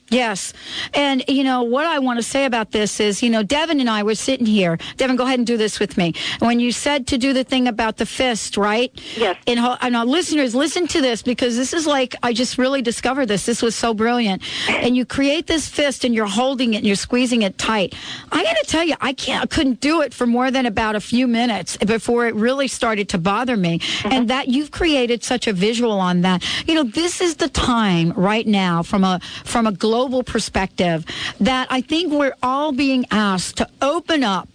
Yes. 0.09 0.53
And, 0.93 1.23
you 1.27 1.43
know, 1.43 1.63
what 1.63 1.85
I 1.85 1.97
want 1.99 2.19
to 2.19 2.23
say 2.23 2.45
about 2.45 2.71
this 2.71 2.99
is, 2.99 3.23
you 3.23 3.29
know, 3.29 3.41
Devin 3.41 3.79
and 3.79 3.89
I 3.89 4.03
were 4.03 4.15
sitting 4.15 4.45
here. 4.45 4.77
Devin, 4.97 5.15
go 5.15 5.23
ahead 5.23 5.39
and 5.39 5.47
do 5.47 5.57
this 5.57 5.79
with 5.79 5.97
me. 5.97 6.13
When 6.39 6.59
you 6.59 6.71
said 6.71 7.07
to 7.07 7.17
do 7.17 7.33
the 7.33 7.43
thing 7.43 7.67
about 7.67 7.97
the 7.97 8.05
fist, 8.05 8.55
right? 8.55 8.91
Yes. 9.17 9.37
And, 9.47 9.59
and 9.59 9.95
our 9.95 10.05
listeners, 10.05 10.53
listen 10.53 10.87
to 10.87 11.01
this 11.01 11.23
because 11.23 11.55
this 11.55 11.73
is 11.73 11.87
like, 11.87 12.15
I 12.21 12.33
just 12.33 12.57
really 12.57 12.81
discovered 12.81 13.25
this. 13.25 13.45
This 13.45 13.61
was 13.61 13.75
so 13.75 13.93
brilliant. 13.93 14.43
And 14.69 14.95
you 14.95 15.05
create 15.05 15.47
this 15.47 15.67
fist 15.67 16.03
and 16.03 16.13
you're 16.13 16.27
holding 16.27 16.75
it 16.75 16.77
and 16.77 16.85
you're 16.85 16.95
squeezing 16.95 17.41
it 17.41 17.57
tight. 17.57 17.95
I 18.31 18.43
got 18.43 18.57
to 18.57 18.65
tell 18.67 18.83
you, 18.83 18.95
I 19.01 19.13
can't, 19.13 19.43
I 19.43 19.47
couldn't 19.47 19.79
do 19.79 20.01
it 20.01 20.13
for 20.13 20.27
more 20.27 20.51
than 20.51 20.67
about 20.67 20.95
a 20.95 21.01
few 21.01 21.27
minutes 21.27 21.77
before 21.77 22.27
it 22.27 22.35
really 22.35 22.67
started 22.67 23.09
to 23.09 23.17
bother 23.17 23.57
me. 23.57 23.79
Mm-hmm. 23.79 24.11
And 24.11 24.29
that 24.29 24.49
you've 24.49 24.69
created 24.69 25.23
such 25.23 25.47
a 25.47 25.53
visual 25.53 25.99
on 25.99 26.21
that. 26.21 26.43
You 26.67 26.75
know, 26.75 26.83
this 26.83 27.19
is 27.19 27.37
the 27.37 27.49
time 27.49 28.11
right 28.11 28.45
now 28.45 28.83
from 28.83 29.03
a, 29.03 29.19
from 29.43 29.65
a 29.65 29.71
global 29.71 29.92
perspective 30.23 31.05
that 31.39 31.67
I 31.69 31.81
think 31.81 32.11
we're 32.11 32.35
all 32.41 32.71
being 32.71 33.05
asked 33.11 33.57
to 33.57 33.69
open 33.81 34.23
up 34.23 34.49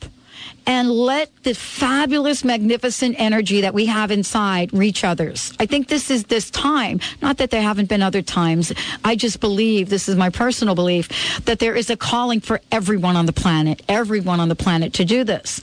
and 0.67 0.91
let 0.91 1.31
the 1.45 1.55
fabulous, 1.55 2.45
magnificent 2.45 3.17
energy 3.19 3.63
that 3.63 3.73
we 3.73 3.87
have 3.87 4.11
inside 4.11 4.73
reach 4.73 5.03
others. 5.03 5.55
I 5.59 5.65
think 5.65 5.89
this 5.89 6.11
is 6.11 6.25
this 6.25 6.51
time. 6.51 7.01
Not 7.23 7.39
that 7.39 7.51
there 7.51 7.63
haven't 7.63 7.89
been 7.89 8.03
other 8.03 8.21
times. 8.21 8.73
I 9.03 9.17
just 9.17 9.41
believe, 9.41 9.89
this 9.89 10.09
is 10.09 10.17
my 10.17 10.29
personal 10.29 10.75
belief, 10.75 11.41
that 11.47 11.59
there 11.59 11.75
is 11.75 11.89
a 11.89 11.97
calling 11.97 12.41
for 12.41 12.61
everyone 12.71 13.17
on 13.17 13.25
the 13.25 13.33
planet, 13.33 13.83
everyone 13.89 14.41
on 14.41 14.49
the 14.49 14.55
planet 14.55 14.93
to 14.95 15.07
do 15.07 15.25
this. 15.25 15.61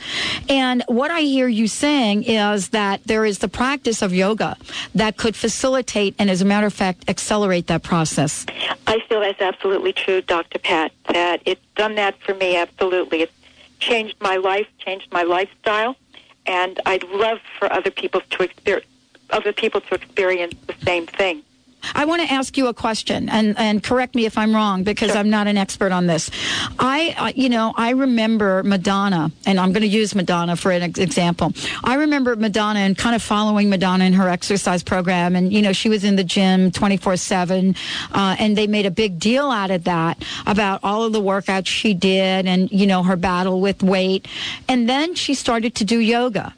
And 0.49 0.83
what 0.87 1.11
I 1.11 1.21
hear 1.21 1.47
you 1.47 1.67
saying 1.67 2.23
is 2.23 2.69
that 2.69 3.03
there 3.05 3.25
is 3.25 3.39
the 3.39 3.47
practice 3.47 4.01
of 4.01 4.13
yoga 4.13 4.57
that 4.95 5.17
could 5.17 5.35
facilitate 5.35 6.15
and, 6.17 6.31
as 6.31 6.41
a 6.41 6.45
matter 6.45 6.65
of 6.65 6.73
fact, 6.73 7.07
accelerate 7.07 7.67
that 7.67 7.83
process. 7.83 8.45
I 8.87 8.99
feel 9.07 9.19
that's 9.19 9.41
absolutely 9.41 9.93
true, 9.93 10.21
Dr. 10.21 10.59
Pat. 10.59 10.91
That 11.09 11.41
it's 11.45 11.61
done 11.75 11.95
that 11.95 12.19
for 12.21 12.33
me. 12.33 12.55
Absolutely, 12.55 13.21
it's 13.21 13.31
changed 13.79 14.15
my 14.21 14.37
life, 14.37 14.67
changed 14.79 15.11
my 15.11 15.23
lifestyle, 15.23 15.95
and 16.45 16.79
I'd 16.85 17.03
love 17.09 17.39
for 17.59 17.71
other 17.71 17.91
people 17.91 18.21
to 18.21 18.43
experience 18.43 18.87
other 19.31 19.53
people 19.53 19.81
to 19.81 19.95
experience 19.95 20.53
the 20.67 20.75
same 20.85 21.07
thing. 21.07 21.41
I 21.93 22.05
want 22.05 22.21
to 22.21 22.31
ask 22.31 22.57
you 22.57 22.67
a 22.67 22.73
question, 22.73 23.29
and, 23.29 23.57
and 23.57 23.83
correct 23.83 24.15
me 24.15 24.25
if 24.25 24.37
I'm 24.37 24.55
wrong 24.55 24.83
because 24.83 25.15
I'm 25.15 25.29
not 25.29 25.47
an 25.47 25.57
expert 25.57 25.91
on 25.91 26.07
this. 26.07 26.31
I, 26.79 27.15
uh, 27.17 27.31
you 27.35 27.49
know, 27.49 27.73
I 27.75 27.91
remember 27.91 28.63
Madonna, 28.63 29.31
and 29.45 29.59
I'm 29.59 29.71
going 29.71 29.81
to 29.81 29.87
use 29.87 30.15
Madonna 30.15 30.55
for 30.55 30.71
an 30.71 30.83
ex- 30.83 30.99
example. 30.99 31.53
I 31.83 31.95
remember 31.95 32.35
Madonna 32.35 32.79
and 32.79 32.97
kind 32.97 33.15
of 33.15 33.21
following 33.21 33.69
Madonna 33.69 34.05
in 34.05 34.13
her 34.13 34.29
exercise 34.29 34.83
program, 34.83 35.35
and 35.35 35.51
you 35.51 35.61
know, 35.61 35.73
she 35.73 35.89
was 35.89 36.03
in 36.03 36.15
the 36.15 36.23
gym 36.23 36.71
24 36.71 37.17
seven, 37.17 37.75
uh, 38.11 38.35
and 38.39 38.57
they 38.57 38.67
made 38.67 38.85
a 38.85 38.91
big 38.91 39.19
deal 39.19 39.49
out 39.51 39.71
of 39.71 39.83
that 39.85 40.23
about 40.45 40.79
all 40.83 41.03
of 41.03 41.13
the 41.13 41.21
workouts 41.21 41.67
she 41.67 41.93
did, 41.93 42.45
and 42.45 42.71
you 42.71 42.87
know, 42.87 43.03
her 43.03 43.15
battle 43.15 43.61
with 43.61 43.83
weight, 43.83 44.27
and 44.67 44.89
then 44.89 45.15
she 45.15 45.33
started 45.33 45.75
to 45.75 45.85
do 45.85 45.99
yoga. 45.99 46.53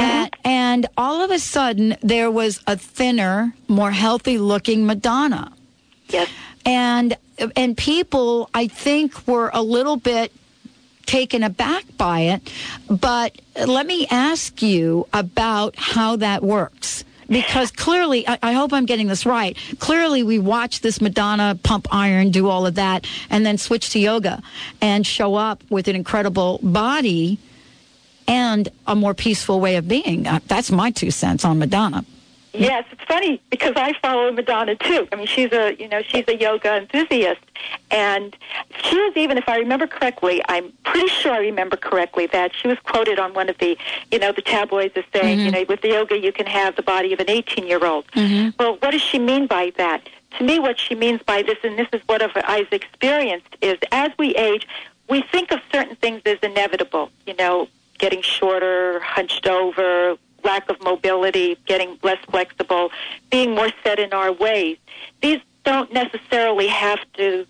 Mm-hmm. 0.00 0.10
And, 0.10 0.36
and 0.44 0.86
all 0.96 1.22
of 1.22 1.30
a 1.30 1.38
sudden, 1.38 1.96
there 2.02 2.30
was 2.30 2.60
a 2.66 2.76
thinner, 2.76 3.54
more 3.68 3.90
healthy 3.90 4.38
looking 4.38 4.86
Madonna. 4.86 5.52
Yes. 6.08 6.28
And, 6.64 7.16
and 7.56 7.76
people, 7.76 8.50
I 8.54 8.66
think, 8.66 9.26
were 9.26 9.50
a 9.52 9.62
little 9.62 9.96
bit 9.96 10.32
taken 11.06 11.42
aback 11.42 11.84
by 11.96 12.20
it. 12.20 12.52
But 12.88 13.40
let 13.66 13.86
me 13.86 14.06
ask 14.10 14.62
you 14.62 15.06
about 15.12 15.74
how 15.76 16.16
that 16.16 16.42
works. 16.42 17.04
Because 17.28 17.70
clearly, 17.70 18.26
I, 18.26 18.38
I 18.42 18.52
hope 18.54 18.72
I'm 18.72 18.86
getting 18.86 19.06
this 19.06 19.24
right. 19.24 19.56
Clearly, 19.78 20.24
we 20.24 20.40
watch 20.40 20.80
this 20.80 21.00
Madonna 21.00 21.58
pump 21.62 21.86
iron, 21.92 22.30
do 22.30 22.48
all 22.48 22.66
of 22.66 22.74
that, 22.74 23.06
and 23.30 23.46
then 23.46 23.56
switch 23.56 23.90
to 23.90 24.00
yoga 24.00 24.42
and 24.80 25.06
show 25.06 25.36
up 25.36 25.62
with 25.70 25.86
an 25.86 25.94
incredible 25.94 26.58
body 26.62 27.38
and 28.28 28.68
a 28.86 28.94
more 28.94 29.14
peaceful 29.14 29.60
way 29.60 29.76
of 29.76 29.88
being. 29.88 30.26
Uh, 30.26 30.40
that's 30.46 30.70
my 30.70 30.90
two 30.90 31.10
cents 31.10 31.44
on 31.44 31.58
Madonna. 31.58 32.04
Yes, 32.52 32.84
it's 32.90 33.02
funny 33.04 33.40
because 33.48 33.74
I 33.76 33.92
follow 34.02 34.32
Madonna 34.32 34.74
too. 34.74 35.06
I 35.12 35.16
mean, 35.16 35.26
she's 35.26 35.52
a 35.52 35.76
you 35.78 35.88
know 35.88 36.02
she's 36.02 36.24
a 36.26 36.36
yoga 36.36 36.78
enthusiast, 36.78 37.40
and 37.92 38.36
she 38.82 38.96
was 38.98 39.12
even, 39.14 39.38
if 39.38 39.48
I 39.48 39.58
remember 39.58 39.86
correctly, 39.86 40.42
I'm 40.48 40.72
pretty 40.84 41.06
sure 41.08 41.32
I 41.32 41.38
remember 41.38 41.76
correctly 41.76 42.26
that 42.32 42.52
she 42.54 42.66
was 42.66 42.76
quoted 42.80 43.20
on 43.20 43.34
one 43.34 43.48
of 43.48 43.58
the 43.58 43.78
you 44.10 44.18
know 44.18 44.32
the 44.32 44.42
tabloids 44.42 44.96
as 44.96 45.04
saying, 45.12 45.38
you 45.44 45.50
know, 45.52 45.64
with 45.68 45.82
the 45.82 45.88
yoga 45.88 46.18
you 46.18 46.32
can 46.32 46.46
have 46.46 46.74
the 46.74 46.82
body 46.82 47.12
of 47.12 47.20
an 47.20 47.30
18 47.30 47.68
year 47.68 47.84
old. 47.86 48.04
Well, 48.58 48.76
what 48.80 48.90
does 48.90 49.02
she 49.02 49.20
mean 49.20 49.46
by 49.46 49.72
that? 49.76 50.08
To 50.38 50.44
me, 50.44 50.58
what 50.58 50.78
she 50.78 50.94
means 50.96 51.22
by 51.22 51.42
this, 51.42 51.58
and 51.62 51.78
this 51.78 51.88
is 51.92 52.00
what 52.06 52.20
I've 52.20 52.72
experienced, 52.72 53.56
is 53.60 53.78
as 53.92 54.10
we 54.18 54.34
age, 54.34 54.66
we 55.08 55.22
think 55.22 55.52
of 55.52 55.60
certain 55.72 55.96
things 55.96 56.22
as 56.24 56.38
inevitable. 56.42 57.10
You 57.26 57.34
know, 57.34 57.68
getting 58.00 58.22
shorter, 58.22 58.98
hunched 59.00 59.46
over, 59.46 60.16
lack 60.42 60.68
of 60.70 60.82
mobility, 60.82 61.56
getting 61.66 61.98
less 62.02 62.18
flexible, 62.30 62.90
being 63.30 63.54
more 63.54 63.70
set 63.84 63.98
in 63.98 64.12
our 64.12 64.32
ways. 64.32 64.78
These 65.22 65.40
don't 65.64 65.92
necessarily 65.92 66.66
have 66.68 67.00
to 67.14 67.46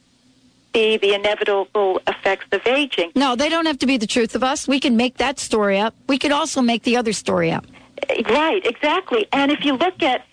be 0.72 0.96
the 0.96 1.14
inevitable 1.14 2.00
effects 2.06 2.46
of 2.52 2.66
aging. 2.66 3.12
No, 3.14 3.34
they 3.34 3.48
don't 3.48 3.66
have 3.66 3.78
to 3.78 3.86
be 3.86 3.96
the 3.96 4.06
truth 4.06 4.34
of 4.34 4.42
us. 4.42 4.68
We 4.68 4.80
can 4.80 4.96
make 4.96 5.16
that 5.18 5.38
story 5.38 5.78
up. 5.78 5.94
We 6.08 6.18
could 6.18 6.32
also 6.32 6.60
make 6.60 6.82
the 6.82 6.96
other 6.96 7.12
story 7.12 7.50
up. 7.50 7.66
Right, 8.28 8.64
exactly. 8.64 9.26
And 9.32 9.50
if 9.50 9.64
you 9.64 9.74
look 9.74 10.02
at 10.02 10.24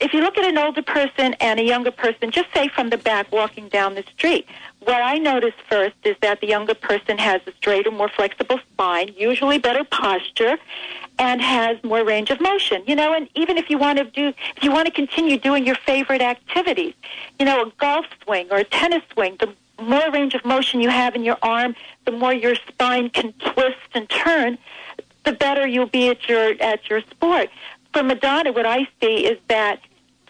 if 0.00 0.14
you 0.14 0.20
look 0.20 0.38
at 0.38 0.44
an 0.44 0.56
older 0.56 0.82
person 0.82 1.34
and 1.40 1.60
a 1.60 1.62
younger 1.62 1.90
person, 1.90 2.30
just 2.30 2.52
say 2.54 2.68
from 2.68 2.88
the 2.88 2.96
back 2.96 3.30
walking 3.30 3.68
down 3.68 3.94
the 3.94 4.02
street, 4.02 4.46
what 4.80 5.02
I 5.02 5.18
notice 5.18 5.52
first 5.68 5.96
is 6.04 6.16
that 6.22 6.40
the 6.40 6.46
younger 6.46 6.74
person 6.74 7.18
has 7.18 7.42
a 7.46 7.52
straighter, 7.52 7.90
more 7.90 8.08
flexible 8.08 8.58
spine, 8.72 9.12
usually 9.16 9.58
better 9.58 9.84
posture, 9.84 10.56
and 11.18 11.42
has 11.42 11.82
more 11.84 12.02
range 12.02 12.30
of 12.30 12.40
motion. 12.40 12.82
You 12.86 12.96
know, 12.96 13.12
and 13.12 13.28
even 13.34 13.58
if 13.58 13.68
you 13.68 13.76
want 13.76 13.98
to 13.98 14.04
do, 14.04 14.32
if 14.56 14.64
you 14.64 14.72
want 14.72 14.86
to 14.86 14.92
continue 14.92 15.38
doing 15.38 15.66
your 15.66 15.76
favorite 15.76 16.22
activities, 16.22 16.94
you 17.38 17.44
know, 17.44 17.62
a 17.62 17.72
golf 17.78 18.06
swing 18.24 18.48
or 18.50 18.56
a 18.56 18.64
tennis 18.64 19.02
swing, 19.12 19.36
the 19.38 19.52
more 19.82 20.10
range 20.10 20.34
of 20.34 20.44
motion 20.46 20.80
you 20.80 20.88
have 20.88 21.14
in 21.14 21.24
your 21.24 21.38
arm, 21.42 21.76
the 22.06 22.12
more 22.12 22.32
your 22.32 22.54
spine 22.54 23.10
can 23.10 23.34
twist 23.34 23.76
and 23.92 24.08
turn, 24.08 24.56
the 25.24 25.32
better 25.32 25.66
you'll 25.66 25.86
be 25.86 26.08
at 26.08 26.26
your 26.26 26.54
at 26.60 26.88
your 26.88 27.02
sport. 27.02 27.50
For 27.92 28.02
Madonna, 28.02 28.52
what 28.52 28.66
I 28.66 28.88
see 29.00 29.26
is 29.26 29.38
that 29.48 29.80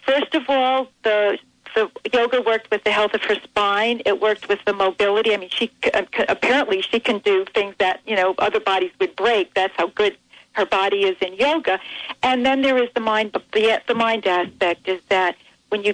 first 0.05 0.33
of 0.35 0.43
all, 0.49 0.87
the 1.03 1.37
the 1.75 1.89
yoga 2.13 2.41
worked 2.41 2.69
with 2.69 2.83
the 2.83 2.91
health 2.91 3.13
of 3.13 3.21
her 3.23 3.35
spine. 3.35 4.01
It 4.05 4.19
worked 4.21 4.49
with 4.49 4.59
the 4.65 4.73
mobility. 4.73 5.33
I 5.33 5.37
mean, 5.37 5.49
she 5.49 5.71
uh, 5.93 6.03
apparently 6.27 6.81
she 6.81 6.99
can 6.99 7.19
do 7.19 7.45
things 7.53 7.75
that 7.79 8.01
you 8.05 8.15
know 8.15 8.35
other 8.37 8.59
bodies 8.59 8.91
would 8.99 9.15
break. 9.15 9.53
That's 9.53 9.73
how 9.77 9.87
good 9.87 10.17
her 10.53 10.65
body 10.65 11.03
is 11.03 11.15
in 11.21 11.35
yoga. 11.35 11.79
And 12.23 12.45
then 12.45 12.61
there 12.61 12.77
is 12.77 12.89
the 12.93 12.99
mind. 12.99 13.37
The 13.53 13.81
the 13.87 13.95
mind 13.95 14.27
aspect 14.27 14.87
is 14.87 15.01
that 15.09 15.35
when 15.69 15.83
you 15.83 15.93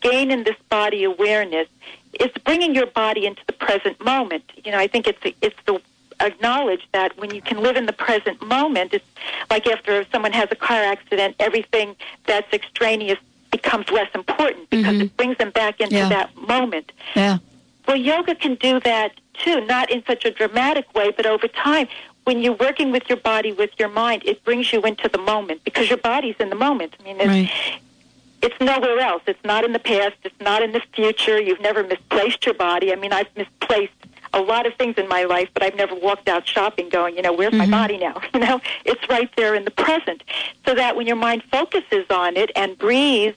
gain 0.00 0.30
in 0.30 0.44
this 0.44 0.56
body 0.68 1.04
awareness, 1.04 1.68
it's 2.14 2.36
bringing 2.38 2.74
your 2.74 2.86
body 2.86 3.26
into 3.26 3.42
the 3.46 3.52
present 3.52 4.02
moment. 4.04 4.44
You 4.64 4.72
know, 4.72 4.78
I 4.78 4.86
think 4.86 5.06
it's 5.06 5.36
it's 5.42 5.56
the 5.66 5.80
acknowledge 6.20 6.88
that 6.92 7.16
when 7.18 7.34
you 7.34 7.42
can 7.42 7.62
live 7.62 7.76
in 7.76 7.86
the 7.86 7.92
present 7.92 8.40
moment, 8.46 8.94
it's 8.94 9.04
like 9.50 9.66
after 9.66 10.06
someone 10.12 10.32
has 10.32 10.48
a 10.50 10.56
car 10.56 10.82
accident, 10.82 11.36
everything 11.38 11.96
that's 12.26 12.52
extraneous 12.52 13.18
becomes 13.62 13.88
less 13.90 14.08
important 14.14 14.68
because 14.70 14.96
Mhm. 14.96 15.02
it 15.02 15.16
brings 15.16 15.36
them 15.38 15.50
back 15.50 15.80
into 15.80 15.96
Yeah. 15.96 16.08
that 16.08 16.36
moment. 16.36 16.92
Yeah. 17.14 17.38
Well, 17.86 17.96
yoga 17.96 18.34
can 18.34 18.54
do 18.56 18.80
that 18.80 19.12
too, 19.34 19.60
not 19.62 19.90
in 19.90 20.04
such 20.06 20.24
a 20.24 20.30
dramatic 20.30 20.92
way, 20.94 21.10
but 21.10 21.26
over 21.26 21.48
time. 21.48 21.88
When 22.24 22.40
you're 22.40 22.52
working 22.52 22.92
with 22.92 23.08
your 23.08 23.16
body, 23.18 23.50
with 23.52 23.70
your 23.80 23.88
mind, 23.88 24.22
it 24.24 24.44
brings 24.44 24.72
you 24.72 24.80
into 24.82 25.08
the 25.08 25.18
moment 25.18 25.64
because 25.64 25.88
your 25.88 25.98
body's 25.98 26.36
in 26.38 26.50
the 26.50 26.54
moment. 26.56 26.94
I 27.00 27.02
mean, 27.02 27.16
it's, 27.18 27.26
Right. 27.28 27.50
it's 28.42 28.60
nowhere 28.60 29.00
else. 29.00 29.22
It's 29.26 29.44
not 29.44 29.64
in 29.64 29.72
the 29.72 29.80
past. 29.80 30.14
It's 30.22 30.40
not 30.40 30.62
in 30.62 30.70
the 30.70 30.80
future. 30.94 31.40
You've 31.40 31.60
never 31.60 31.82
misplaced 31.82 32.46
your 32.46 32.54
body. 32.54 32.92
I 32.92 32.96
mean, 32.96 33.12
I've 33.12 33.26
misplaced 33.36 33.92
a 34.34 34.40
lot 34.40 34.66
of 34.66 34.74
things 34.74 34.96
in 34.96 35.08
my 35.08 35.24
life, 35.24 35.48
but 35.52 35.62
I've 35.62 35.76
never 35.76 35.94
walked 35.94 36.28
out 36.28 36.46
shopping 36.46 36.88
going, 36.88 37.16
you 37.16 37.22
know, 37.22 37.32
where's 37.32 37.52
my 37.52 37.68
body 37.68 37.98
now? 37.98 38.20
You 38.34 38.40
know, 38.40 38.60
it's 38.86 39.06
right 39.10 39.30
there 39.36 39.54
in 39.54 39.64
the 39.64 39.70
present. 39.70 40.22
So 40.66 40.74
that 40.74 40.96
when 40.96 41.06
your 41.06 41.16
mind 41.16 41.42
focuses 41.50 42.06
on 42.08 42.36
it 42.36 42.50
and 42.56 42.78
breathes, 42.78 43.36